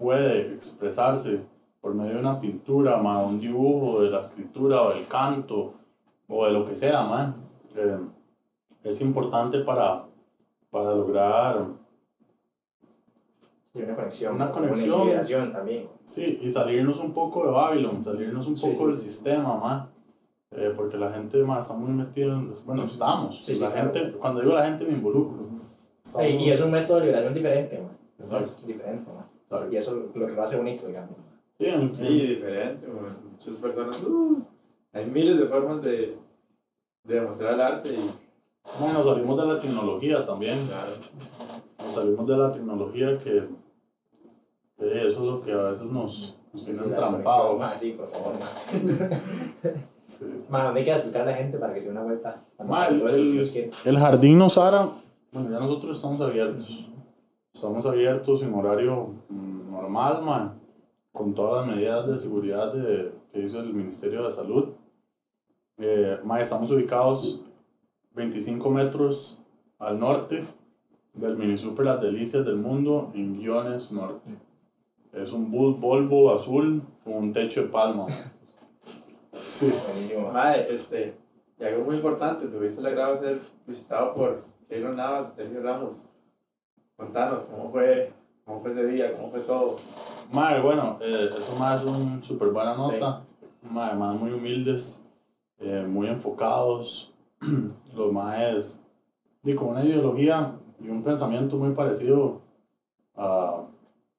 puede 0.00 0.54
expresarse 0.54 1.42
por 1.82 1.94
medio 1.94 2.14
de 2.14 2.20
una 2.20 2.38
pintura, 2.40 2.96
ma, 2.96 3.22
un 3.22 3.38
dibujo, 3.38 4.02
de 4.02 4.10
la 4.10 4.18
escritura 4.18 4.80
o 4.82 4.94
del 4.94 5.06
canto, 5.06 5.74
o 6.26 6.46
de 6.46 6.52
lo 6.52 6.64
que 6.64 6.74
sea, 6.74 7.04
man. 7.04 7.36
Eh, 7.76 7.98
es 8.82 9.00
importante 9.02 9.58
para, 9.60 10.06
para 10.70 10.94
lograr, 10.94 11.66
Y 13.74 13.82
una 13.82 13.94
conexión. 13.94 14.34
Una 14.34 14.50
conexión. 14.50 15.02
Una 15.02 15.52
también. 15.52 15.88
sí, 16.04 16.38
y 16.40 16.50
salirnos 16.50 16.98
un 16.98 17.12
poco 17.12 17.44
de 17.46 17.52
Babylon, 17.52 18.02
salirnos 18.02 18.46
un 18.48 18.54
poco 18.54 18.78
sí, 18.80 18.86
del 18.86 18.96
sí. 18.96 19.08
sistema, 19.10 19.56
man. 19.58 19.90
Eh, 20.52 20.72
porque 20.74 20.96
la 20.98 21.12
gente 21.12 21.40
más 21.44 21.66
está 21.68 21.78
muy 21.78 21.92
metida 21.92 22.34
en, 22.34 22.50
bueno, 22.66 22.82
estamos, 22.84 23.44
Sí, 23.44 23.54
la 23.60 23.70
claro. 23.70 23.92
gente, 23.94 24.18
cuando 24.18 24.40
digo 24.40 24.54
la 24.54 24.64
gente 24.64 24.84
me 24.84 24.94
involucro. 24.94 25.38
Estamos- 26.04 26.28
y 26.42 26.50
es 26.50 26.60
un 26.60 26.72
método 26.72 26.96
de 26.98 27.02
liberación 27.06 27.34
diferente, 27.34 27.78
man. 27.80 27.96
Exacto. 28.18 28.44
Es 28.46 28.66
diferente, 28.66 29.12
man. 29.12 29.24
Y 29.70 29.76
eso 29.76 29.90
es 30.10 30.16
lo 30.16 30.26
que 30.26 30.32
lo 30.34 30.42
hace 30.42 30.56
bonito, 30.56 30.86
digamos. 30.86 31.16
Sí, 31.58 31.66
en- 31.66 31.94
Sí, 31.94 32.26
diferente, 32.26 32.86
muchas 32.86 33.54
personas, 33.56 34.02
uh, 34.04 34.42
hay 34.92 35.06
miles 35.06 35.38
de 35.38 35.46
formas 35.46 35.82
de, 35.82 36.16
de 37.04 37.14
demostrar 37.14 37.54
el 37.54 37.60
arte 37.60 37.94
y 37.94 38.10
bueno, 38.80 39.02
salimos 39.02 39.40
de 39.40 39.46
la 39.52 39.58
tecnología 39.60 40.24
también, 40.24 40.56
claro, 40.66 40.90
nos 41.82 41.92
salimos 41.94 42.26
de 42.28 42.36
la 42.36 42.52
tecnología 42.52 43.18
que, 43.18 43.44
que 44.78 45.06
eso 45.06 45.18
es 45.18 45.18
lo 45.18 45.40
que 45.40 45.52
a 45.52 45.56
veces 45.64 45.90
nos, 45.90 46.36
nos 46.52 46.62
Sí, 46.64 46.72
tiene 46.72 46.86
la 46.86 46.96
desconexión, 46.96 47.14
entrampados. 47.16 47.58
man, 47.58 47.72
sí, 47.78 47.90
por 47.92 48.06
favor. 48.06 48.32
Sí. 50.10 50.24
Man, 50.48 50.64
¿dónde 50.64 50.80
hay 50.80 50.84
que 50.86 50.90
explicar 50.92 51.22
a 51.22 51.26
la 51.26 51.34
gente 51.36 51.56
para 51.56 51.72
que 51.72 51.80
se 51.80 51.86
dé 51.86 51.92
una 51.92 52.02
vuelta? 52.02 52.42
Man, 52.66 53.00
el- 53.00 53.48
quiere. 53.52 53.70
El 53.84 53.96
Jardín 53.96 54.38
Nosara 54.38 54.88
Bueno, 55.30 55.50
ya 55.50 55.60
nosotros 55.60 55.96
estamos 55.96 56.20
abiertos. 56.20 56.88
Estamos 57.52 57.84
abiertos 57.84 58.42
en 58.42 58.54
horario 58.54 59.08
mm, 59.28 59.72
normal, 59.72 60.22
man, 60.22 60.60
con 61.12 61.34
todas 61.34 61.66
las 61.66 61.76
medidas 61.76 62.06
de 62.06 62.16
seguridad 62.16 62.72
de, 62.72 63.12
que 63.32 63.40
hizo 63.40 63.58
el 63.60 63.74
Ministerio 63.74 64.22
de 64.22 64.32
Salud. 64.32 64.68
Eh, 65.78 66.18
ma, 66.22 66.40
estamos 66.40 66.70
ubicados 66.70 67.44
25 68.12 68.70
metros 68.70 69.38
al 69.78 69.98
norte 69.98 70.44
del 71.14 71.36
mini 71.36 71.58
super 71.58 71.86
Las 71.86 72.00
Delicias 72.00 72.44
del 72.44 72.56
Mundo 72.56 73.10
en 73.14 73.38
Guiones 73.38 73.92
Norte. 73.92 74.30
Es 75.12 75.32
un 75.32 75.50
Volvo 75.50 76.32
azul 76.32 76.82
con 77.02 77.14
un 77.14 77.32
techo 77.32 77.62
de 77.62 77.68
palma. 77.68 78.06
ma. 78.06 78.14
Sí. 79.32 79.72
Buenísimo. 79.92 80.32
Mae, 80.32 80.66
este, 80.72 81.14
y 81.58 81.64
algo 81.64 81.84
muy 81.84 81.96
importante, 81.96 82.46
tuviste 82.46 82.80
el 82.80 82.86
agrado 82.86 83.12
de 83.12 83.18
ser 83.18 83.38
visitado 83.66 84.14
por 84.14 84.42
Keylor 84.68 84.94
Navas 84.94 85.32
y 85.32 85.36
Sergio 85.36 85.62
Ramos. 85.62 86.08
Contanos, 87.00 87.44
¿cómo 87.44 87.70
fue, 87.70 88.12
cómo 88.44 88.60
fue 88.60 88.72
ese 88.72 88.86
día? 88.88 89.16
¿Cómo 89.16 89.30
fue 89.30 89.40
todo? 89.40 89.76
Madre, 90.30 90.60
bueno, 90.60 90.98
eh, 91.00 91.30
eso 91.34 91.56
más 91.58 91.80
es 91.80 91.88
un 91.88 92.22
súper 92.22 92.50
buena 92.50 92.74
nota. 92.74 93.24
Madre, 93.62 93.96
más 93.96 94.20
muy 94.20 94.32
humildes, 94.32 95.02
eh, 95.60 95.86
muy 95.88 96.08
enfocados. 96.08 97.14
Los 97.96 98.12
más 98.12 98.84
y 99.42 99.54
con 99.54 99.68
una 99.68 99.82
ideología 99.82 100.58
y 100.78 100.90
un 100.90 101.02
pensamiento 101.02 101.56
muy 101.56 101.72
parecido 101.72 102.42
a, 103.16 103.64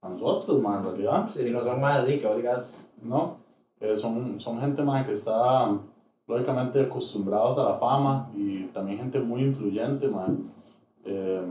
a 0.02 0.10
nosotros, 0.10 0.60
más 0.60 0.80
en 0.80 0.92
realidad. 0.92 1.28
Sí, 1.28 1.52
no 1.52 1.62
son 1.62 1.80
más 1.80 2.00
así 2.00 2.18
que 2.18 2.26
vos 2.26 2.38
digas. 2.38 2.92
¿no? 3.00 3.38
Eh, 3.80 3.96
son, 3.96 4.40
son 4.40 4.60
gente 4.60 4.82
más 4.82 5.06
que 5.06 5.12
está 5.12 5.70
lógicamente 6.26 6.82
acostumbrados 6.82 7.60
a 7.60 7.66
la 7.66 7.76
fama 7.76 8.32
y 8.36 8.64
también 8.70 8.98
gente 8.98 9.20
muy 9.20 9.44
influyente, 9.44 10.08
man. 10.08 10.46
Eh, 11.06 11.46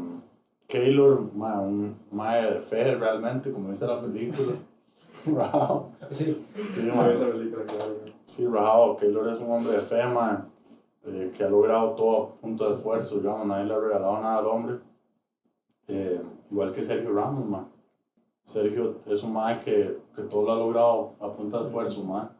Keylor, 0.70 1.32
man, 1.34 1.58
un 1.58 1.96
mae 2.12 2.54
de 2.54 2.60
fe 2.60 2.94
realmente, 2.94 3.50
como 3.50 3.70
dice 3.70 3.86
la 3.86 4.00
película. 4.00 4.52
Rajao. 5.26 5.90
Sí. 6.10 6.32
Sí, 6.68 6.82
la 6.82 7.08
película, 7.08 7.64
claro. 7.64 7.94
Sí, 8.24 8.46
Rajao. 8.46 8.96
Keylor 8.96 9.28
es 9.28 9.40
un 9.40 9.50
hombre 9.50 9.72
de 9.72 9.80
fe, 9.80 10.06
man, 10.06 10.48
eh, 11.04 11.32
que 11.36 11.42
ha 11.42 11.48
logrado 11.48 11.90
todo 11.90 12.22
a 12.22 12.34
punto 12.36 12.68
de 12.68 12.76
esfuerzo, 12.76 13.16
digamos, 13.16 13.46
nadie 13.46 13.64
le 13.64 13.74
ha 13.74 13.80
regalado 13.80 14.20
nada 14.20 14.38
al 14.38 14.46
hombre. 14.46 14.78
Eh, 15.88 16.22
igual 16.52 16.72
que 16.72 16.84
Sergio 16.84 17.12
Ramos, 17.12 17.44
man. 17.46 17.68
Sergio 18.44 18.98
es 19.06 19.22
un 19.24 19.32
mae 19.32 19.58
que, 19.58 19.98
que 20.14 20.22
todo 20.22 20.44
lo 20.44 20.52
ha 20.52 20.56
logrado 20.56 21.14
a 21.20 21.32
punta 21.32 21.58
de 21.58 21.66
esfuerzo, 21.66 22.04
man. 22.04 22.30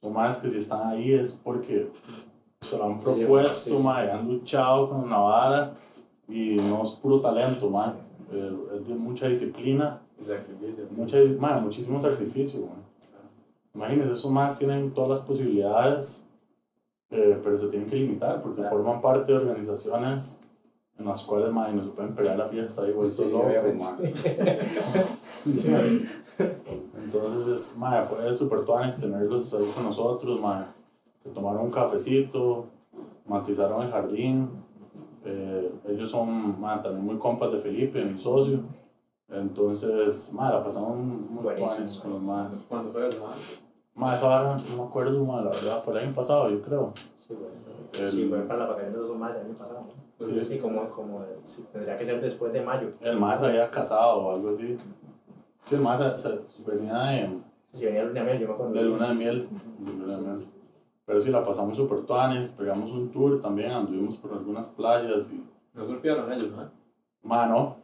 Son 0.00 0.12
más 0.12 0.36
que 0.38 0.48
si 0.48 0.58
están 0.58 0.88
ahí 0.88 1.12
es 1.12 1.32
porque 1.32 1.90
se 2.60 2.76
lo 2.76 2.84
han 2.84 2.98
propuesto, 2.98 3.70
sí, 3.70 3.70
sí, 3.70 3.76
sí. 3.76 4.10
han 4.10 4.28
luchado 4.28 4.88
con 4.88 5.04
una 5.04 5.18
vara 5.18 5.74
y 6.28 6.56
no 6.56 6.82
es 6.82 6.90
puro 6.92 7.20
talento, 7.20 7.68
mae. 7.70 7.92
Eh, 8.32 8.52
es 8.76 8.88
de 8.88 8.94
mucha 8.94 9.26
disciplina, 9.26 10.02
mucha, 10.90 11.16
mae, 11.38 11.60
muchísimo 11.60 11.98
sacrificio, 11.98 12.60
mae. 12.60 12.78
Imagínense, 13.74 14.12
esos 14.12 14.30
más 14.30 14.58
tienen 14.58 14.92
todas 14.92 15.10
las 15.10 15.20
posibilidades, 15.20 16.26
eh, 17.10 17.38
pero 17.42 17.56
se 17.56 17.68
tienen 17.68 17.88
que 17.88 17.96
limitar 17.96 18.40
porque 18.40 18.60
Claro. 18.60 18.76
forman 18.76 19.00
parte 19.00 19.32
de 19.32 19.38
organizaciones 19.38 20.40
en 20.98 21.04
las 21.06 21.22
cuales 21.22 21.52
mae, 21.52 21.72
no 21.72 21.82
se 21.84 21.90
pueden 21.90 22.14
pegar 22.14 22.36
la 22.36 22.46
fiesta 22.46 22.86
y 22.88 22.92
vueltos 22.92 23.30
Sí, 25.44 25.58
sí. 25.58 26.04
Entonces, 26.96 27.46
es, 27.46 27.76
mae, 27.78 28.04
fue 28.04 28.34
súper 28.34 28.64
tuanis 28.64 29.00
tenerlos 29.00 29.54
ahí 29.54 29.70
con 29.74 29.84
nosotros, 29.84 30.40
mae. 30.40 30.64
Se 31.22 31.30
tomaron 31.30 31.62
un 31.66 31.70
cafecito, 31.70 32.66
matizaron 33.26 33.82
el 33.84 33.90
jardín. 33.92 34.50
Eh, 35.24 35.72
ellos 35.88 36.10
son 36.10 36.60
mae, 36.60 36.80
también 36.80 37.04
muy 37.04 37.18
compas 37.18 37.52
de 37.52 37.58
Felipe, 37.58 38.04
mi 38.04 38.18
socio. 38.18 38.60
Entonces, 39.28 40.32
mae, 40.34 40.52
la 40.52 40.62
pasamos 40.62 40.96
muy 40.96 41.54
tuanis 41.54 41.96
con 42.02 42.12
los 42.12 42.22
más. 42.22 42.66
¿Cuándo 42.68 42.92
fue 42.92 43.08
eso? 43.08 43.24
Mae, 43.94 44.14
esa 44.14 44.28
vara, 44.28 44.56
no 44.70 44.76
me 44.76 44.82
acuerdo, 44.88 45.24
mae, 45.24 45.44
la 45.44 45.50
verdad, 45.50 45.80
fue 45.82 45.92
el 45.98 46.04
año 46.06 46.14
pasado, 46.14 46.48
yo 46.50 46.60
creo. 46.62 46.92
Sí, 46.94 47.34
bueno. 47.34 47.54
El- 47.98 48.06
Sí, 48.10 48.26
fue 48.28 48.40
para 48.42 48.60
la 48.60 48.66
vacaciones 48.66 48.94
de 48.96 49.02
esos 49.02 49.16
más 49.18 49.34
del 49.34 49.46
año 49.46 49.54
pasado. 49.54 49.80
¿no? 49.80 50.26
Sí. 50.26 50.42
Sí, 50.42 50.58
como, 50.58 50.88
como 50.90 51.20
sí, 51.42 51.64
tendría 51.72 51.96
que 51.96 52.04
ser 52.04 52.20
después 52.20 52.52
de 52.52 52.60
mayo. 52.60 52.90
El 53.00 53.16
más 53.18 53.40
se 53.40 53.46
había 53.46 53.70
casado 53.70 54.18
o 54.18 54.34
algo 54.34 54.50
así. 54.50 54.76
Sí, 55.64 55.74
el 55.74 55.80
más 55.80 55.98
se, 55.98 56.16
se- 56.16 56.40
venía 56.66 56.96
de, 56.98 57.38
Si 57.72 57.84
venía 57.84 58.04
luna 58.04 58.20
de 58.20 58.26
miel, 58.26 58.38
yo 58.40 58.48
me 58.48 58.54
acuerdo. 58.54 58.72
de 58.72 58.82
luna 58.82 59.08
de 59.08 59.14
miel. 59.14 59.48
de 59.80 59.92
luna 59.92 60.16
de 60.16 60.22
miel. 60.22 60.44
Pero 61.08 61.18
sí, 61.18 61.30
la 61.30 61.42
pasamos 61.42 61.76
súper 61.76 62.02
tuanis, 62.02 62.48
pegamos 62.50 62.92
un 62.92 63.08
tour 63.10 63.40
también, 63.40 63.72
anduvimos 63.72 64.16
por 64.18 64.32
algunas 64.34 64.68
playas 64.68 65.30
y... 65.32 65.42
No 65.74 65.84
surfearon 65.84 66.30
ellos, 66.32 66.50
¿no? 66.52 66.70
Mano, 67.22 67.76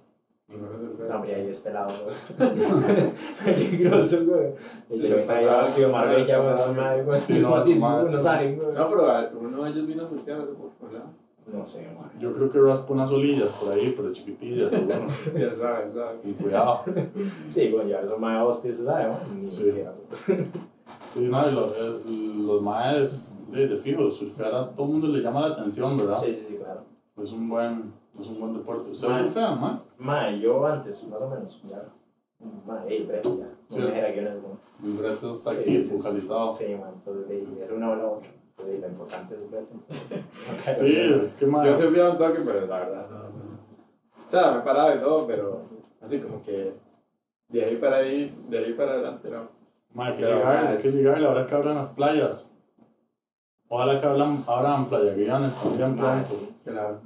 No, 0.49 0.57
surfearon. 0.87 1.17
hombre, 1.17 1.35
ahí 1.35 1.49
este 1.49 1.73
lado, 1.73 1.93
güey. 2.05 2.15
Peligroso, 3.45 4.27
güey. 4.27 4.51
Y 4.91 4.93
Sí, 4.95 5.01
se 5.01 5.09
lo 5.09 5.17
está 5.19 5.41
está 5.41 5.55
claro, 5.55 5.75
tío 5.75 5.89
Marvel 5.91 6.17
ya, 6.17 6.23
está 6.23 6.39
güey, 6.39 6.51
claro. 6.53 6.67
son 6.67 6.77
madre, 6.77 7.03
güey. 7.03 7.21
Sí, 7.21 7.39
no, 7.41 7.51
No, 7.51 7.63
sí, 7.63 7.71
son 7.71 7.75
sí, 7.79 7.81
madres. 7.81 8.11
no 8.13 8.17
salen, 8.19 8.57
güey. 8.59 8.75
No, 8.75 8.89
pero 8.91 9.11
a- 9.11 9.31
uno 9.41 9.63
de 9.65 9.71
ellos 9.71 9.87
vino 9.87 10.03
a 10.03 10.07
surfear 10.07 10.41
hace 10.43 10.53
poco, 10.53 10.73
¿verdad? 10.83 11.05
No 11.53 11.65
sé, 11.65 11.89
güey. 11.95 12.09
yo 12.23 12.33
creo 12.33 12.49
que 12.51 12.59
raspa 12.59 12.93
unas 12.95 13.11
olillas 13.11 13.53
por 13.53 13.73
ahí, 13.73 13.93
pero 13.97 14.13
chiquitillas, 14.13 14.73
y 14.81 14.85
bueno, 14.85 15.07
Sí, 15.11 15.31
sabe, 15.59 15.85
él 15.85 15.91
sabe. 15.91 16.19
con 16.23 16.33
cuidado. 16.35 16.81
Sí, 17.49 17.71
güey, 17.71 17.89
ya 17.89 18.01
esos 18.01 18.19
más 18.19 18.43
hostias, 18.43 18.77
¿sabes? 18.77 19.07
güey? 19.09 19.41
Ni 19.41 19.49
Sí. 19.49 19.73
Sí, 21.15 21.29
no, 21.29 21.49
y 21.49 21.55
los, 21.55 21.77
el- 21.79 22.47
los 22.47 22.61
maes 22.63 23.45
de, 23.51 23.69
de 23.69 23.77
fijo, 23.77 24.11
surfear 24.11 24.53
a 24.55 24.71
todo 24.75 24.87
el 24.87 24.93
mundo 24.93 25.07
le 25.09 25.21
llama 25.23 25.41
la 25.43 25.47
atención, 25.49 25.97
¿verdad? 25.97 26.17
Sí, 26.17 26.33
sí, 26.35 26.45
sí, 26.49 26.57
claro. 26.57 26.83
Es 27.23 27.31
un 27.31 27.49
buen, 27.49 27.93
es 28.19 28.27
un 28.27 28.41
buen 28.41 28.55
deporte. 28.55 28.91
¿Ustedes 28.91 29.13
Mae. 29.15 29.23
surfean, 29.25 29.61
mae? 29.61 29.75
Mae, 29.99 30.41
yo 30.41 30.67
antes, 30.67 31.07
más 31.09 31.23
o 31.23 31.29
menos, 31.31 31.63
ya. 31.69 31.85
Mae, 32.67 32.97
el 32.97 33.07
brete 33.07 33.29
ya. 33.39 33.49
Sí. 33.69 33.79
No 33.79 33.85
me 33.87 33.91
dijera 33.93 34.13
que 34.15 34.21
era 34.21 34.35
como. 34.35 34.59
El 34.85 34.99
reto 34.99 35.31
está 35.33 35.51
Sí, 35.53 35.59
aquí 35.61 35.71
sí, 35.71 35.83
sí. 35.85 35.97
focalizado. 35.97 36.53
Sí, 36.53 36.75
man, 36.75 36.91
entonces 36.95 37.29
de- 37.29 37.63
es 37.63 37.71
una 37.71 37.91
o 37.93 37.97
la 37.97 38.07
otra. 38.07 38.31
Entonces, 38.57 38.81
lo 38.81 38.89
importante 38.89 39.37
es 39.37 39.43
el 39.45 39.49
brete. 39.49 39.75
Sí, 40.73 40.97
es 41.21 41.33
que 41.35 41.47
mae, 41.47 41.69
Yo 41.69 41.75
surfeaba 41.75 42.11
un 42.11 42.19
toque, 42.19 42.41
pero 42.45 42.67
la 42.67 42.81
verdad 42.81 43.07
no. 43.11 43.19
O 44.27 44.31
sea, 44.31 44.51
me 44.53 44.59
he 44.59 44.63
parado 44.63 44.97
y 44.97 44.99
todo, 44.99 45.27
pero 45.29 45.63
así 46.03 46.19
como 46.19 46.43
que 46.43 46.73
de 47.49 47.65
ahí 47.65 47.77
para 47.77 47.99
ahí, 47.99 48.35
de 48.49 48.59
ahí 48.59 48.73
para 48.73 48.95
adelante, 48.95 49.31
no. 49.31 49.49
Mae, 49.95 50.13
hay 50.13 50.79
que 50.79 50.89
es- 50.89 50.95
llegar, 50.95 51.25
ahora 51.25 51.47
que 51.47 51.55
abran 51.55 51.75
las 51.77 51.89
playas. 51.89 52.51
Ojalá 53.69 54.01
que 54.01 54.07
abran, 54.07 54.45
abran 54.47 54.85
Playa 54.87 55.15
Guianes 55.15 55.61
también 55.63 55.97
pronto. 55.97 56.27
sí. 56.31 56.55
Claro. 56.65 57.01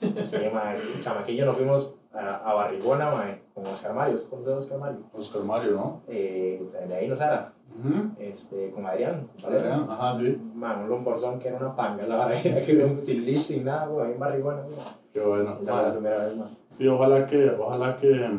Sí, 0.00 0.36
mae, 0.52 0.76
chamaquillo 1.00 1.46
nos 1.46 1.56
fuimos 1.56 1.94
a, 2.12 2.26
a 2.50 2.54
Barrigona, 2.54 3.10
mae, 3.10 3.42
con 3.54 3.66
Oscar 3.66 3.94
Mario. 3.94 4.14
¿Usted 4.14 4.30
conoce 4.30 4.52
a 4.52 4.56
Oscar 4.56 4.78
Mario? 4.78 4.98
Oscar 5.12 5.42
Mario, 5.42 5.72
¿no? 5.72 6.02
Eh, 6.08 6.62
de 6.88 6.94
ahí 6.94 7.08
nos 7.08 7.20
era, 7.20 7.52
Ujú. 7.78 8.10
este, 8.18 8.70
con 8.70 8.86
Adrián. 8.86 9.28
con 9.42 9.52
Adrián. 9.54 9.86
Ajá, 9.88 10.14
sí. 10.16 10.40
Man, 10.54 10.82
un 10.82 10.88
lomborzón 10.90 11.38
que 11.38 11.48
era 11.48 11.56
una 11.58 11.74
panga, 11.74 12.04
era 12.04 12.30
que 12.42 12.48
era 12.50 12.56
sin 13.02 13.24
leash, 13.26 13.40
sin 13.40 13.64
nada, 13.64 13.86
güey, 13.86 14.06
ahí 14.06 14.12
en 14.12 14.18
Barrigona, 14.20 14.62
güey. 14.62 14.76
Qué 15.12 15.20
bueno. 15.20 15.56
Esa 15.60 15.74
Mae, 15.74 15.84
la 15.84 15.90
primera 15.90 16.24
vez, 16.26 16.36
man. 16.36 16.48
Sí, 16.68 16.86
ojalá 16.86 17.26
que, 17.26 17.50
ojalá 17.50 17.96
que, 17.96 18.30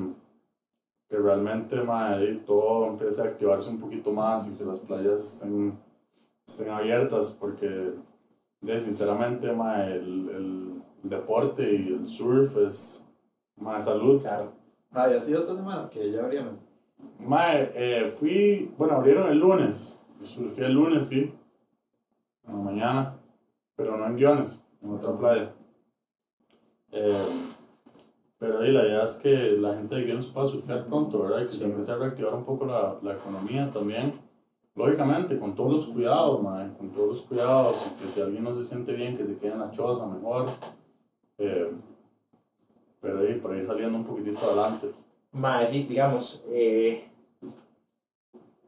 que 1.09 1.17
realmente 1.17 1.75
todo 2.45 2.87
empiece 2.87 3.21
a 3.21 3.25
activarse 3.25 3.69
un 3.69 3.79
poquito 3.79 4.11
más 4.11 4.47
y 4.47 4.53
que 4.55 4.63
las 4.63 4.79
playas 4.79 5.21
estén, 5.21 5.77
estén 6.45 6.69
abiertas 6.69 7.31
porque 7.31 7.93
de, 8.61 8.79
sinceramente 8.79 9.49
el, 9.49 10.29
el 10.29 10.83
deporte 11.03 11.63
y 11.63 11.93
el 11.93 12.05
surf 12.05 12.57
es 12.57 13.05
más 13.55 13.85
salud. 13.85 14.21
Claro. 14.21 14.53
Ha 14.91 15.19
sido 15.19 15.39
esta 15.39 15.55
semana 15.55 15.89
que 15.89 16.11
ya 16.11 16.23
abrieron. 16.23 16.59
Eh, 17.75 18.07
fui, 18.07 18.73
bueno, 18.77 18.95
abrieron 18.95 19.29
el 19.29 19.39
lunes, 19.39 20.03
surfé 20.23 20.65
el 20.65 20.73
lunes, 20.73 21.07
sí, 21.07 21.33
en 22.47 22.53
la 22.53 22.61
mañana, 22.61 23.19
pero 23.75 23.97
no 23.97 24.05
en 24.05 24.15
guiones, 24.15 24.63
en 24.81 24.91
otra 24.91 25.15
playa. 25.15 25.53
Eh, 26.91 27.27
pero 28.39 28.59
ahí 28.59 28.71
la 28.71 28.83
idea 28.87 29.03
es 29.03 29.15
que 29.15 29.51
la 29.59 29.75
gente 29.75 29.95
de 29.95 30.03
guiones 30.05 30.27
pueda 30.27 30.47
surfear 30.47 30.85
pronto, 30.85 31.19
¿verdad? 31.23 31.41
Y 31.41 31.45
que 31.45 31.51
Sí. 31.51 31.57
se 31.57 31.65
empiece 31.65 31.91
a 31.91 31.97
reactivar 31.97 32.33
un 32.33 32.43
poco 32.43 32.65
la, 32.65 32.97
la 33.03 33.13
economía 33.13 33.69
también. 33.69 34.11
Lógicamente, 34.75 35.37
con 35.37 35.55
todos 35.55 35.71
los 35.73 35.85
cuidados, 35.87 36.41
mae, 36.41 36.71
con 36.77 36.89
todos 36.89 37.07
los 37.09 37.21
cuidados, 37.23 37.85
y 37.87 38.01
que 38.01 38.07
si 38.07 38.21
alguien 38.21 38.43
no 38.43 38.55
se 38.55 38.63
siente 38.63 38.93
bien, 38.93 39.15
que 39.17 39.25
se 39.25 39.37
quede 39.37 39.51
en 39.51 39.59
la 39.59 39.71
choza 39.71 40.07
mejor. 40.07 40.45
Eh, 41.37 41.69
pero 43.01 43.19
ahí, 43.19 43.33
por 43.35 43.51
ahí 43.53 43.61
saliendo 43.63 43.97
un 43.97 44.05
poquitito 44.05 44.39
adelante. 44.45 44.87
Más, 45.33 45.69
sí, 45.69 45.83
digamos, 45.83 46.43
eh, 46.49 47.09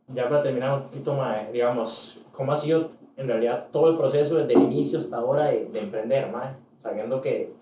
ya 0.08 0.28
para 0.30 0.44
terminar 0.44 0.78
un 0.78 0.84
poquito 0.90 1.16
más, 1.16 1.52
digamos, 1.52 2.22
¿cómo 2.34 2.52
ha 2.52 2.58
sido 2.58 2.90
en 3.16 3.28
realidad 3.28 3.68
todo 3.72 3.90
el 3.90 3.96
proceso 3.98 4.36
desde 4.36 4.54
el 4.54 4.62
inicio 4.64 4.98
hasta 4.98 5.18
ahora 5.18 5.46
de, 5.46 5.66
de 5.68 5.80
emprender, 5.80 6.30
más? 6.32 6.56
Sabiendo 6.78 7.22
que, 7.22 7.54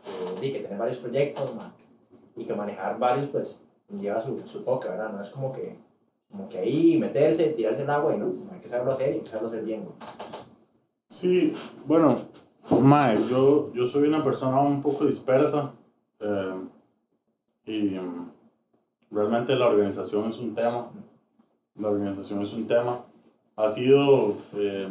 di, 0.41 0.51
que 0.51 0.59
tener 0.59 0.77
varios 0.77 0.97
proyectos, 0.97 1.53
más, 1.55 1.67
y 2.39 2.45
que 2.45 2.53
manejar 2.53 2.97
varios, 2.97 3.29
pues, 3.29 3.59
lleva 3.99 4.19
su, 4.19 4.39
su 4.39 4.61
toque, 4.61 4.87
¿verdad? 4.87 5.11
No 5.11 5.21
es 5.21 5.29
como 5.29 5.51
que, 5.51 5.77
como 6.31 6.47
que 6.47 6.59
ahí 6.59 6.97
meterse, 6.97 7.49
tirarse 7.49 7.83
el 7.83 7.89
agua 7.89 8.15
y 8.15 8.17
no, 8.17 8.33
hay 8.51 8.59
que 8.59 8.67
saberlo 8.67 8.91
hacer 8.91 9.09
y 9.09 9.13
hay 9.17 9.19
que 9.21 9.27
saberlo 9.27 9.47
hacer 9.47 9.63
bien, 9.63 9.83
güey. 9.83 9.95
Sí, 11.07 11.53
bueno, 11.85 12.17
Mae, 12.81 13.17
yo, 13.29 13.73
yo 13.73 13.85
soy 13.85 14.07
una 14.07 14.23
persona 14.23 14.59
un 14.61 14.81
poco 14.81 15.05
dispersa. 15.05 15.73
Eh, 16.19 16.55
y 17.65 17.99
mm, 17.99 18.31
realmente 19.11 19.55
la 19.55 19.67
organización 19.67 20.29
es 20.29 20.39
un 20.39 20.53
tema. 20.53 20.91
La 21.75 21.89
organización 21.89 22.41
es 22.41 22.53
un 22.53 22.67
tema. 22.67 23.01
Ha 23.55 23.69
sido 23.69 24.35
eh, 24.55 24.87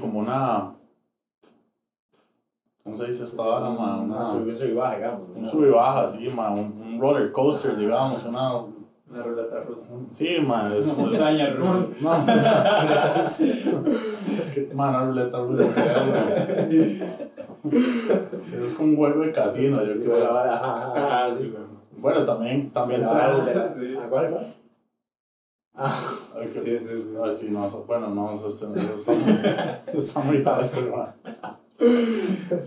como 0.00 0.20
una. 0.20 0.73
¿Cómo 2.84 2.94
se 2.96 3.06
dice 3.06 3.24
esta 3.24 3.42
vara, 3.44 3.70
ma? 3.70 3.96
Una, 4.02 4.16
Una 4.16 4.24
sub- 4.24 4.46
un 4.46 4.54
sub 4.54 4.68
y 4.68 4.74
baja, 4.74 4.96
digamos. 4.96 5.24
un 5.34 5.44
sub 5.44 5.64
y 5.64 5.70
baja, 5.70 6.06
sí, 6.06 6.28
ma, 6.28 6.50
un, 6.50 6.80
un 6.82 7.00
roller 7.00 7.32
coaster, 7.32 7.76
digamos, 7.76 8.22
una. 8.24 8.56
Una 8.58 9.22
ruleta 9.22 9.60
rusa. 9.60 9.86
Sí, 10.12 10.36
ma, 10.46 10.70
es. 10.76 10.88
Una 10.92 11.04
montaña 11.06 11.50
rusa. 11.54 11.86
No, 12.00 12.26
Que- 14.54 14.70
ma, 14.74 14.90
una 14.90 15.04
ruleta 15.06 15.38
rusa, 15.38 15.64
ma. 15.64 15.72
Es 18.62 18.74
como 18.74 18.90
un 18.90 18.96
juego 18.96 19.22
de 19.22 19.32
casino, 19.32 19.82
yo 19.82 19.94
creo. 19.94 20.36
ajá, 20.36 20.92
Ah, 21.26 21.30
sí. 21.32 21.54
Bueno, 21.96 22.22
también, 22.24 22.70
también 22.70 23.00
de 23.02 23.06
trae. 23.06 23.32
¿A 23.32 24.08
cuál, 24.10 24.30
cuál? 24.30 24.46
Ah, 25.76 25.96
Ay, 26.36 26.48
que- 26.48 26.60
Sí, 26.60 26.78
sí, 26.78 26.88
sí. 26.96 27.14
Ay, 27.22 27.32
sí, 27.32 27.50
no, 27.50 27.66
eso- 27.66 27.84
bueno, 27.86 28.08
no, 28.10 28.32
eso, 28.34 28.48
eso- 28.48 28.72
eso 28.74 28.94
está 28.94 29.12
muy, 29.14 29.32
eso 29.86 29.98
está 29.98 30.20
muy. 30.20 30.44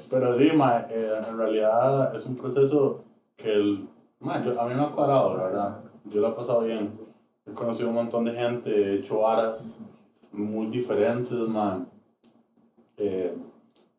Pero 0.10 0.34
sí, 0.34 0.52
ma, 0.56 0.86
eh, 0.90 1.22
en 1.30 1.38
realidad 1.38 2.14
es 2.16 2.26
un 2.26 2.36
proceso 2.36 3.04
que 3.36 3.54
el, 3.54 3.88
ma, 4.20 4.44
yo- 4.44 4.60
a 4.60 4.68
mí 4.68 4.74
me 4.76 4.82
ha 4.82 4.92
cuadrado, 4.92 5.36
la 5.38 5.44
verdad. 5.44 5.80
Yo 6.06 6.22
lo 6.22 6.30
he 6.30 6.32
pasado 6.36 6.64
bien. 6.64 6.92
He 7.46 7.54
conocido 7.54 7.90
un 7.90 7.96
montón 7.96 8.26
de 8.26 8.34
gente, 8.34 8.70
he 8.70 8.96
hecho 8.96 9.20
varas 9.20 9.84
muy 10.32 10.68
diferentes, 10.68 11.32
ma. 11.32 11.86
Eh, 12.98 13.36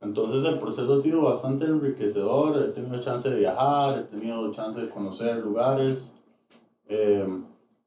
entonces 0.01 0.45
el 0.45 0.59
proceso 0.59 0.95
ha 0.95 0.99
sido 0.99 1.23
bastante 1.23 1.65
enriquecedor, 1.65 2.65
he 2.65 2.71
tenido 2.71 3.01
chance 3.01 3.29
de 3.31 3.37
viajar, 3.37 3.99
he 3.99 4.03
tenido 4.03 4.51
chance 4.53 4.81
de 4.81 4.89
conocer 4.89 5.37
lugares. 5.37 6.17
Eh, 6.89 7.27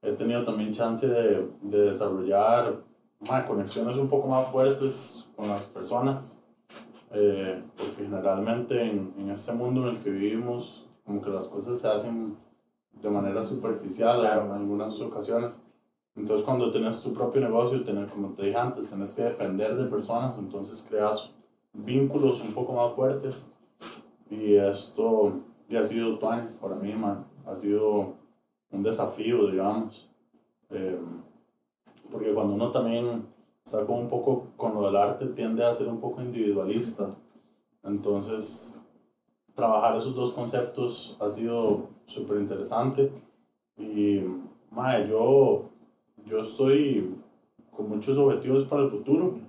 he 0.01 0.11
tenido 0.13 0.43
también 0.43 0.71
chance 0.73 1.07
de, 1.07 1.47
de 1.61 1.77
desarrollar 1.81 2.81
ma, 3.29 3.45
conexiones 3.45 3.97
un 3.97 4.07
poco 4.07 4.27
más 4.27 4.47
fuertes 4.47 5.27
con 5.35 5.47
las 5.47 5.65
personas, 5.65 6.40
eh, 7.13 7.63
porque 7.77 8.03
generalmente 8.05 8.81
en, 8.89 9.13
en 9.17 9.29
este 9.29 9.53
mundo 9.53 9.81
en 9.87 9.95
el 9.95 9.99
que 10.01 10.09
vivimos, 10.09 10.87
como 11.05 11.21
que 11.21 11.29
las 11.29 11.47
cosas 11.47 11.79
se 11.79 11.87
hacen 11.87 12.37
de 13.01 13.09
manera 13.09 13.43
superficial 13.43 14.19
Claro, 14.19 14.45
en 14.45 14.51
algunas 14.51 14.95
sí. 14.95 15.03
ocasiones. 15.03 15.63
Entonces 16.15 16.45
cuando 16.45 16.69
tienes 16.69 17.01
tu 17.01 17.13
propio 17.13 17.41
negocio, 17.41 17.83
tener, 17.83 18.07
como 18.07 18.29
te 18.33 18.43
dije 18.43 18.57
antes, 18.57 18.89
tienes 18.89 19.13
que 19.13 19.23
depender 19.23 19.75
de 19.75 19.85
personas, 19.85 20.37
entonces 20.37 20.85
creas 20.87 21.31
vínculos 21.73 22.41
un 22.41 22.53
poco 22.53 22.73
más 22.73 22.91
fuertes. 22.91 23.51
Y 24.29 24.55
esto 24.55 25.39
ya 25.69 25.81
ha 25.81 25.85
sido 25.85 26.19
tuanis 26.19 26.55
para 26.55 26.75
mí, 26.75 26.93
man. 26.93 27.25
Ha 27.45 27.55
sido 27.55 28.15
un 28.71 28.83
desafío, 28.83 29.49
digamos. 29.49 30.09
Eh, 30.69 30.99
porque 32.09 32.33
cuando 32.33 32.53
uno 32.53 32.71
también 32.71 33.25
está 33.63 33.85
como 33.85 33.99
un 33.99 34.07
poco 34.07 34.47
con 34.57 34.73
lo 34.73 34.85
del 34.85 34.95
arte, 34.95 35.27
tiende 35.27 35.65
a 35.65 35.73
ser 35.73 35.87
un 35.87 35.99
poco 35.99 36.21
individualista. 36.21 37.09
Entonces, 37.83 38.81
trabajar 39.53 39.95
esos 39.95 40.15
dos 40.15 40.33
conceptos 40.33 41.17
ha 41.19 41.29
sido 41.29 41.87
súper 42.05 42.37
interesante. 42.37 43.11
Y, 43.77 44.21
mae, 44.69 45.07
yo, 45.07 45.63
yo 46.25 46.39
estoy 46.39 47.15
con 47.71 47.89
muchos 47.89 48.17
objetivos 48.17 48.65
para 48.65 48.83
el 48.83 48.89
futuro. 48.89 49.39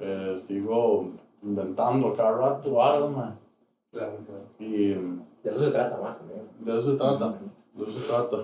Eh, 0.00 0.34
sigo 0.36 1.10
inventando 1.42 2.12
cada 2.12 2.36
rato 2.36 2.70
mae. 3.10 3.32
Claro, 3.90 4.18
claro. 4.26 4.44
Y 4.58 4.88
de 4.88 5.50
eso 5.50 5.60
se 5.60 5.70
trata 5.70 5.96
más 5.98 6.16
de 6.60 6.78
eso 6.78 6.92
se 6.92 6.96
trata. 6.96 7.38
De 7.74 7.84
eso 7.84 7.98
se 7.98 8.08
trata. 8.08 8.36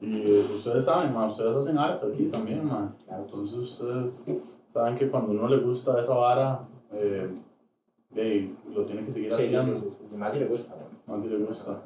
Y 0.00 0.22
ustedes 0.54 0.84
saben, 0.84 1.12
ma, 1.12 1.26
ustedes 1.26 1.54
hacen 1.54 1.76
arte 1.78 2.06
aquí 2.06 2.24
también, 2.26 2.64
ma. 2.66 2.96
Entonces 3.10 3.58
ustedes 3.58 4.24
saben 4.66 4.94
que 4.96 5.10
cuando 5.10 5.32
uno 5.32 5.46
le 5.48 5.58
gusta 5.58 5.98
esa 6.00 6.14
vara, 6.14 6.66
eh, 6.92 7.28
lo 8.74 8.84
tiene 8.84 9.04
que 9.04 9.10
seguir 9.10 9.30
Sí, 9.32 9.54
haciendo. 9.54 9.74
sí, 9.78 9.88
sí, 9.90 10.16
más 10.16 10.32
si 10.32 10.38
le 10.40 10.46
gusta, 10.46 10.76
man. 10.76 10.88
Más 11.06 11.22
si 11.22 11.28
le 11.28 11.38
gusta. 11.38 11.82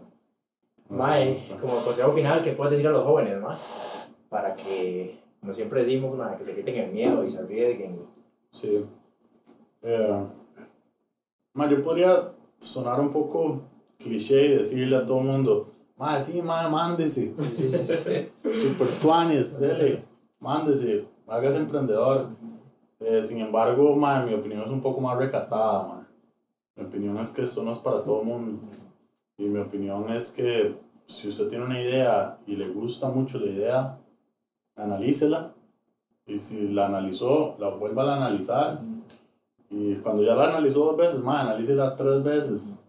Más 0.88 1.12
si 1.12 1.24
le 1.24 1.30
gusta. 1.32 1.56
como 1.58 1.76
consejo 1.84 2.12
final, 2.12 2.40
¿qué 2.42 2.52
puedes 2.52 2.72
decir 2.72 2.86
a 2.86 2.90
los 2.92 3.04
jóvenes, 3.04 3.40
ma? 3.40 3.56
Para 4.28 4.54
que, 4.54 5.18
como 5.40 5.52
siempre 5.52 5.80
decimos, 5.80 6.16
ma, 6.16 6.36
que 6.36 6.44
se 6.44 6.54
quiten 6.54 6.76
el 6.76 6.92
miedo 6.92 7.24
y 7.24 7.28
se 7.28 7.38
arriesguen. 7.40 7.98
Sí. 8.50 8.84
Eh, 9.82 10.26
ma, 11.54 11.68
yo 11.68 11.82
podría 11.82 12.32
sonar 12.60 13.00
un 13.00 13.10
poco 13.10 13.62
cliché 13.98 14.46
y 14.46 14.56
decirle 14.56 14.96
a 14.96 15.04
todo 15.04 15.18
el 15.20 15.26
mundo, 15.26 15.66
ma, 15.96 16.20
sí, 16.20 16.42
ma, 16.42 16.68
mándese. 16.68 17.32
Super 17.34 18.88
tuanes, 19.00 19.58
dele, 19.58 20.04
mándese, 20.38 21.06
hágase 21.26 21.58
emprendedor. 21.58 22.28
Eh, 23.00 23.22
sin 23.22 23.40
embargo, 23.40 23.94
ma, 23.96 24.24
mi 24.24 24.34
opinión 24.34 24.62
es 24.62 24.70
un 24.70 24.80
poco 24.80 25.00
más 25.00 25.16
recatada, 25.16 25.86
ma. 25.88 26.08
Mi 26.76 26.84
opinión 26.84 27.16
es 27.18 27.30
que 27.30 27.42
esto 27.42 27.62
no 27.62 27.72
es 27.72 27.78
para 27.78 28.02
todo 28.02 28.20
el 28.20 28.26
mundo. 28.26 28.60
Y 29.36 29.44
mi 29.44 29.60
opinión 29.60 30.10
es 30.10 30.30
que 30.30 30.76
si 31.06 31.28
usted 31.28 31.48
tiene 31.48 31.64
una 31.64 31.80
idea 31.80 32.38
y 32.46 32.56
le 32.56 32.68
gusta 32.68 33.08
mucho 33.10 33.38
la 33.38 33.46
idea, 33.46 33.98
analícela. 34.76 35.54
Y 36.26 36.38
si 36.38 36.68
la 36.68 36.86
analizó, 36.86 37.54
la 37.58 37.68
vuelva 37.68 38.04
a 38.04 38.16
analizar. 38.16 38.80
Y 39.70 39.96
cuando 39.96 40.22
ya 40.22 40.34
la 40.34 40.48
analizó 40.48 40.86
dos 40.86 40.96
veces, 40.96 41.22
ma, 41.22 41.40
analícela 41.40 41.94
tres 41.94 42.22
veces. 42.22 42.82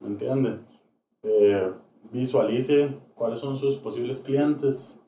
¿Me 0.00 0.08
entiende? 0.08 0.58
Eh, 1.22 1.72
visualice 2.12 2.98
cuáles 3.14 3.38
son 3.38 3.56
sus 3.56 3.76
posibles 3.76 4.20
clientes, 4.20 5.00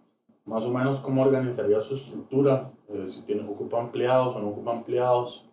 más 0.44 0.64
o 0.64 0.70
menos 0.72 1.00
cómo 1.00 1.22
organizaría 1.22 1.80
su 1.80 1.94
estructura, 1.94 2.72
eh, 2.88 3.06
si 3.06 3.22
tiene, 3.22 3.48
ocupa 3.48 3.80
empleados 3.80 4.36
o 4.36 4.40
no 4.40 4.48
ocupa 4.48 4.74
empleados. 4.74 5.46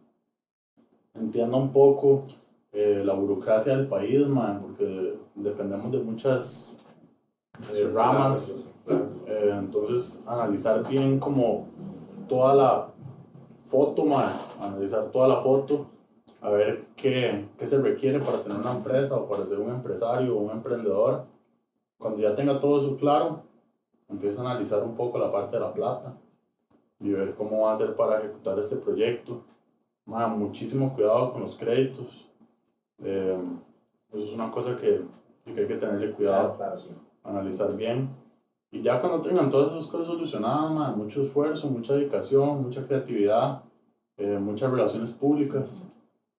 Entienda 1.14 1.58
un 1.58 1.72
poco 1.72 2.24
eh, 2.72 3.02
la 3.04 3.14
burocracia 3.14 3.76
del 3.76 3.88
país, 3.88 4.28
man, 4.28 4.60
porque 4.60 5.18
dependemos 5.36 5.92
de 5.92 6.00
muchas 6.00 6.76
eh, 7.74 7.90
ramas. 7.94 8.70
Eh, 9.28 9.52
entonces, 9.54 10.24
analizar 10.28 10.88
bien 10.88 11.20
como 11.20 11.68
toda 12.28 12.56
la 12.56 12.94
foto, 13.64 14.06
man, 14.06 14.32
analizar 14.62 15.06
toda 15.08 15.28
la 15.28 15.38
foto, 15.38 15.88
a 16.42 16.50
ver 16.50 16.88
qué, 16.96 17.48
qué 17.58 17.68
se 17.68 17.82
requiere 17.82 18.20
para 18.20 18.42
tener 18.42 18.58
una 18.60 18.72
empresa 18.72 19.16
o 19.16 19.28
para 19.28 19.46
ser 19.46 19.60
un 19.60 19.70
empresario 19.70 20.36
o 20.36 20.42
un 20.42 20.52
emprendedor. 20.52 21.26
Cuando 22.00 22.22
ya 22.22 22.34
tenga 22.34 22.60
todo 22.60 22.80
eso 22.80 22.96
claro, 22.96 23.44
empieza 24.08 24.42
a 24.42 24.50
analizar 24.50 24.82
un 24.84 24.96
poco 24.96 25.20
la 25.20 25.30
parte 25.30 25.58
de 25.58 25.60
la 25.60 25.74
plata 25.74 26.18
y 27.00 27.12
ver 27.12 27.36
cómo 27.36 27.62
va 27.62 27.70
a 27.70 27.74
hacer 27.74 27.96
para 27.96 28.20
ejecutar 28.20 28.58
este 28.58 28.78
proyecto. 28.78 29.44
Man, 30.06 30.40
muchísimo 30.40 30.94
cuidado 30.96 31.32
con 31.32 31.42
los 31.42 31.56
créditos. 31.56 32.30
Eh, 33.00 33.38
eso 34.12 34.24
es 34.24 34.34
una 34.34 34.50
cosa 34.50 34.76
que, 34.76 35.02
que 35.46 35.60
hay 35.62 35.68
que 35.68 35.76
tenerle 35.76 36.12
cuidado 36.14 36.56
Claro, 36.56 36.58
claro, 36.58 36.78
sí. 36.78 36.90
analizar 37.24 37.76
bien. 37.76 38.10
Y 38.72 38.82
ya 38.82 39.00
cuando 39.00 39.20
tengan 39.22 39.50
todas 39.50 39.74
esas 39.74 39.88
cosas 39.88 40.08
solucionadas, 40.08 40.72
man, 40.72 40.98
mucho 40.98 41.22
esfuerzo, 41.22 41.70
mucha 41.70 41.94
dedicación, 41.96 42.64
mucha 42.64 42.88
creatividad, 42.88 43.64
eh, 44.18 44.40
muchas 44.40 44.72
relaciones 44.72 45.12
públicas, 45.12 45.92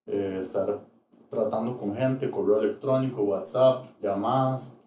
eh, 0.07 0.38
estar 0.40 0.81
tratando 1.29 1.77
con 1.77 1.94
gente, 1.94 2.31
correo 2.31 2.61
electrónico, 2.61 3.23
WhatsApp, 3.23 3.87
llamadas. 4.03 4.79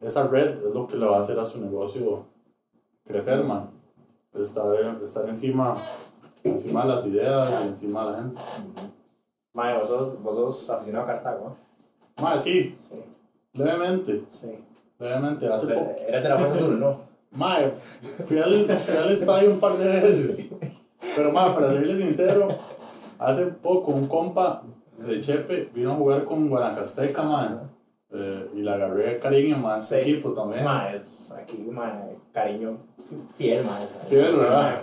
Esa 0.00 0.26
red 0.28 0.50
es 0.66 0.74
lo 0.74 0.86
que 0.86 0.96
le 0.96 1.06
va 1.06 1.16
a 1.16 1.18
hacer 1.18 1.38
a 1.38 1.44
su 1.44 1.60
negocio 1.60 2.24
crecer, 3.04 3.44
man. 3.44 3.70
Estar, 4.34 4.74
estar 5.02 5.28
encima, 5.28 5.76
encima 6.44 6.82
de 6.82 6.88
las 6.88 7.06
ideas 7.06 7.50
y 7.64 7.66
encima 7.68 8.04
de 8.06 8.12
la 8.12 8.18
gente. 8.18 8.40
Mae, 9.52 9.74
vos 9.78 9.88
sos, 9.88 10.22
vos 10.22 10.34
sos 10.36 10.70
aficionado 10.70 11.04
a 11.04 11.08
Cartago, 11.08 11.56
¿no? 12.16 12.22
Man, 12.22 12.38
sí, 12.38 12.74
Sí. 12.78 12.94
levemente, 13.52 14.24
Sí. 14.28 14.52
levemente. 14.98 15.48
Hace 15.52 15.74
poco, 15.74 15.96
Eres 16.06 16.22
de 16.22 16.28
la 16.28 16.38
Fuerza 16.38 16.54
Azul, 16.56 16.80
¿no? 16.80 17.00
Mae, 17.32 17.70
fui 17.72 18.38
al, 18.38 18.64
fui 18.68 18.96
al 18.96 19.10
estadio 19.10 19.50
un 19.50 19.60
par 19.60 19.76
de 19.76 19.86
veces. 19.86 20.48
Pero, 21.16 21.32
mae, 21.32 21.52
para 21.54 21.70
serle 21.70 21.96
sincero, 21.96 22.48
hace 23.18 23.46
poco 23.46 23.92
un 23.92 24.06
compa 24.06 24.62
de 24.98 25.20
Chepe 25.20 25.70
vino 25.74 25.92
a 25.92 25.94
jugar 25.94 26.24
con 26.24 26.48
Guanacasteca, 26.48 27.22
mae. 27.22 27.48
Eh, 28.12 28.50
y 28.56 28.62
le 28.62 28.70
agarré 28.72 29.18
cariño, 29.20 29.56
ese 29.78 30.02
Sí. 30.02 30.10
equipo 30.10 30.32
también. 30.32 30.66
Es 30.94 31.32
aquí, 31.32 31.58
mae, 31.70 32.16
cariño 32.32 32.76
fiel. 33.36 33.64
¿sabes? 33.64 33.98
Fiel, 34.08 34.36
¿verdad? 34.36 34.82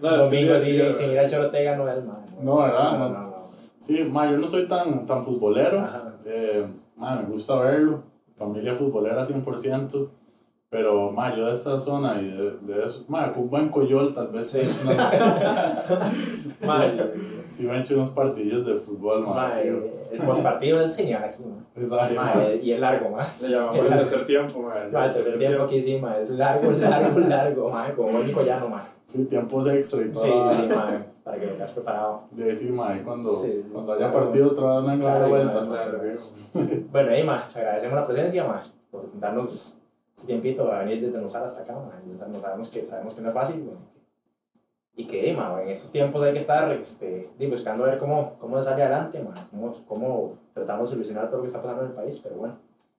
Mae, 0.00 0.16
Domingo, 0.18 0.56
sí, 0.56 0.78
sin 0.92 1.10
ir 1.10 1.18
a 1.18 1.26
Chorotega 1.26 1.76
no 1.76 1.88
es, 1.88 2.04
mae. 2.04 2.16
No, 2.42 2.58
¿verdad? 2.58 2.92
No, 2.92 2.98
No. 2.98 3.08
no, 3.08 3.20
no. 3.26 3.34
Sí, 3.78 4.04
mae, 4.04 4.30
yo 4.30 4.38
no 4.38 4.46
soy 4.46 4.68
tan, 4.68 5.04
tan 5.06 5.24
futbolero. 5.24 5.84
Eh, 6.26 6.64
mae, 6.96 7.22
me 7.22 7.28
gusta 7.30 7.56
verlo. 7.56 8.02
Familia 8.36 8.72
futbolera 8.72 9.22
100%. 9.24 10.08
Pero, 10.70 11.10
ma, 11.10 11.34
yo 11.34 11.46
de 11.46 11.52
esta 11.52 11.76
zona 11.80 12.20
y 12.22 12.26
de, 12.30 12.50
de 12.60 12.84
eso, 12.86 13.04
ma, 13.08 13.32
con 13.32 13.42
un 13.42 13.50
buen 13.50 13.68
coyol 13.70 14.12
tal 14.14 14.28
vez 14.28 14.46
sí. 14.50 14.60
sí, 14.64 16.54
Ma, 16.64 16.84
sí 17.48 17.66
me 17.66 17.76
he 17.76 17.80
hecho 17.80 17.94
unos 17.94 18.10
partidillos 18.10 18.64
de 18.64 18.76
fútbol, 18.76 19.26
ma. 19.26 19.34
ma, 19.34 19.48
fijo. 19.48 19.78
el 20.12 20.18
postpartido 20.24 20.80
es 20.80 20.96
genial 20.96 21.24
aquí, 21.24 21.42
ma. 21.42 21.56
Exacto. 21.74 22.14
Ma, 22.14 22.54
y 22.54 22.70
es 22.72 22.78
largo, 22.78 23.10
ma. 23.10 23.26
Le 23.40 23.48
llamamos 23.48 23.84
el 23.84 23.94
tercer 23.94 24.24
tiempo, 24.26 24.60
man. 24.62 24.92
Ma, 24.92 25.06
el 25.06 25.12
tercer 25.14 25.38
tiempo 25.38 25.62
aquí 25.64 25.80
sí, 25.80 25.98
ma, 25.98 26.16
es 26.16 26.30
largo, 26.30 26.70
largo, 26.78 27.18
largo, 27.18 27.70
ma, 27.70 27.92
como 27.92 28.20
único 28.20 28.42
llano, 28.42 28.68
ma. 28.68 28.86
Sí, 29.04 29.24
tiempos 29.24 29.66
extra 29.66 30.02
y 30.02 30.12
todo. 30.12 30.22
Sí, 30.22 30.30
sí, 30.56 30.62
sí, 30.62 30.68
ma, 30.72 31.02
para 31.24 31.36
que 31.36 31.46
vengas 31.46 31.72
preparado. 31.72 32.22
De 32.30 32.54
sí, 32.54 32.70
ma, 32.70 32.94
y 32.96 33.00
cuando, 33.02 33.34
Sí, 33.34 33.64
cuando 33.72 33.94
haya 33.94 34.08
claro. 34.08 34.24
partido 34.26 34.50
otra 34.50 34.76
vez 34.76 34.84
una 34.84 34.98
Claro, 35.00 35.28
vuelta. 35.30 35.66
claro. 35.66 35.98
Claro, 35.98 36.80
Bueno, 36.92 37.10
ahí, 37.10 37.24
ma, 37.24 37.48
agradecemos 37.52 37.96
la 37.96 38.06
presencia, 38.06 38.44
ma, 38.46 38.62
por 38.92 39.10
darnos 39.18 39.76
tiempito 40.26 40.70
a 40.72 40.80
venir 40.80 41.00
desde 41.00 41.20
Nosara 41.20 41.44
hasta 41.44 41.62
acá, 41.62 41.74
ma. 41.74 42.00
O 42.12 42.16
sea, 42.16 42.26
no 42.26 42.38
sabemos 42.38 42.68
que, 42.68 42.86
sabemos 42.86 43.14
que 43.14 43.20
no 43.20 43.28
es 43.28 43.34
fácil, 43.34 43.64
ma, 43.64 43.78
Y 44.94 45.06
que, 45.06 45.32
ma, 45.34 45.62
en 45.62 45.68
esos 45.68 45.90
tiempos 45.90 46.22
hay 46.22 46.32
que 46.32 46.38
estar 46.38 46.72
este, 46.72 47.30
buscando 47.48 47.84
ver 47.84 47.98
cómo, 47.98 48.34
cómo 48.38 48.60
salir 48.62 48.84
adelante, 48.84 49.22
ma, 49.22 49.34
cómo, 49.50 49.72
cómo 49.86 50.38
tratamos 50.52 50.88
de 50.88 50.94
solucionar 50.94 51.26
todo 51.26 51.38
lo 51.38 51.42
que 51.42 51.48
está 51.48 51.62
pasando 51.62 51.82
en 51.82 51.90
el 51.90 51.94
país, 51.94 52.20
pero 52.22 52.36
bueno, 52.36 52.58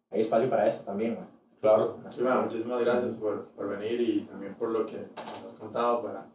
hay 0.10 0.22
espacio 0.22 0.50
para 0.50 0.68
eso 0.68 0.84
también, 0.84 1.16
ma. 1.16 1.28
Claro. 1.62 1.98
Sí, 2.10 2.24
man, 2.24 2.42
muchísimas 2.44 2.84
gracias 2.84 3.18
por, 3.18 3.46
por 3.50 3.70
venir 3.70 4.02
y 4.02 4.22
también 4.22 4.56
por 4.56 4.70
lo 4.70 4.86
que 4.86 4.98
nos 4.98 5.46
has 5.46 5.54
contado 5.54 6.02
para, 6.02 6.26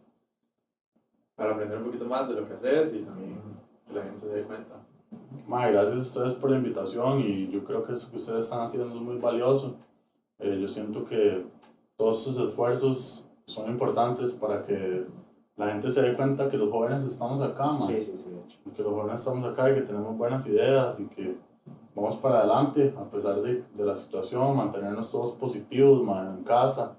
para 1.34 1.52
aprender 1.52 1.78
un 1.78 1.84
poquito 1.84 2.04
más 2.04 2.28
de 2.28 2.34
lo 2.34 2.46
que 2.46 2.54
haces 2.54 2.94
y 2.94 3.00
también 3.00 3.40
que 3.86 3.92
la 3.92 4.02
gente 4.02 4.20
se 4.20 4.28
dé 4.28 4.42
cuenta. 4.44 4.74
Ma, 5.46 5.68
gracias 5.68 5.96
a 5.96 5.98
ustedes 5.98 6.32
por 6.34 6.50
la 6.50 6.58
invitación 6.58 7.20
y 7.20 7.50
yo 7.50 7.64
creo 7.64 7.82
que 7.82 7.92
eso 7.92 8.10
que 8.10 8.16
ustedes 8.16 8.44
están 8.44 8.60
haciendo 8.60 8.94
es 8.94 9.00
muy 9.00 9.16
valioso. 9.18 9.76
Eh, 10.38 10.58
yo 10.60 10.68
siento 10.68 11.04
que 11.04 11.46
todos 11.96 12.22
sus 12.22 12.36
esfuerzos 12.38 13.28
son 13.46 13.70
importantes 13.70 14.32
para 14.32 14.60
que 14.62 15.06
la 15.56 15.70
gente 15.70 15.88
se 15.88 16.02
dé 16.02 16.14
cuenta 16.14 16.48
que 16.48 16.58
los 16.58 16.70
jóvenes 16.70 17.02
estamos 17.04 17.40
acá, 17.40 17.72
ma. 17.72 17.78
Sí, 17.78 18.02
sí, 18.02 18.14
sí, 18.18 18.70
que 18.74 18.82
los 18.82 18.92
jóvenes 18.92 19.20
estamos 19.20 19.44
acá 19.44 19.70
y 19.70 19.74
que 19.74 19.80
tenemos 19.80 20.16
buenas 20.16 20.46
ideas 20.46 21.00
y 21.00 21.06
que 21.06 21.36
vamos 21.94 22.16
para 22.16 22.40
adelante 22.40 22.94
a 22.98 23.08
pesar 23.08 23.40
de, 23.40 23.64
de 23.74 23.84
la 23.84 23.94
situación, 23.94 24.56
mantenernos 24.56 25.10
todos 25.10 25.32
positivos 25.32 26.04
ma, 26.04 26.34
en 26.36 26.44
casa, 26.44 26.96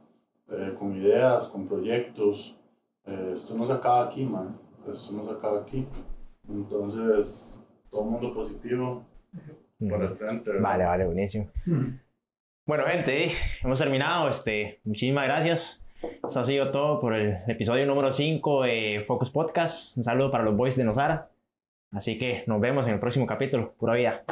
eh, 0.50 0.74
con 0.78 0.96
ideas, 0.96 1.48
con 1.48 1.66
proyectos. 1.66 2.58
Eh, 3.06 3.30
esto 3.34 3.56
no 3.56 3.68
se 3.68 3.74
acaba 3.74 4.06
aquí, 4.06 4.26
man. 4.26 4.58
Esto 4.90 5.14
no 5.14 5.24
se 5.24 5.32
acaba 5.32 5.60
aquí. 5.60 5.86
Entonces, 6.50 7.68
todo 7.92 8.04
mundo 8.04 8.34
positivo 8.34 9.06
por 9.78 10.02
el 10.02 10.16
frente. 10.16 10.52
¿verdad? 10.52 10.64
Vale, 10.64 10.86
vale, 10.86 11.06
buenísimo. 11.06 11.50
Bueno, 12.68 12.84
gente, 12.84 13.32
hemos 13.64 13.80
terminado. 13.80 14.28
Este, 14.28 14.82
muchísimas 14.84 15.24
gracias. 15.24 15.88
Eso 16.28 16.42
ha 16.42 16.44
sido 16.44 16.70
todo 16.70 17.00
por 17.00 17.14
el 17.14 17.38
episodio 17.48 17.86
número 17.86 18.12
5 18.12 18.64
de 18.64 19.06
Focus 19.08 19.30
Podcast. 19.30 19.96
Un 19.96 20.04
saludo 20.04 20.30
para 20.30 20.44
los 20.44 20.58
boys 20.58 20.76
de 20.76 20.84
Nosara. 20.84 21.30
Así 21.94 22.18
que 22.20 22.44
nos 22.46 22.60
vemos 22.60 22.86
en 22.86 22.96
el 22.96 23.00
próximo 23.00 23.26
capítulo. 23.26 23.74
Pura 23.80 23.94
vida. 23.94 24.26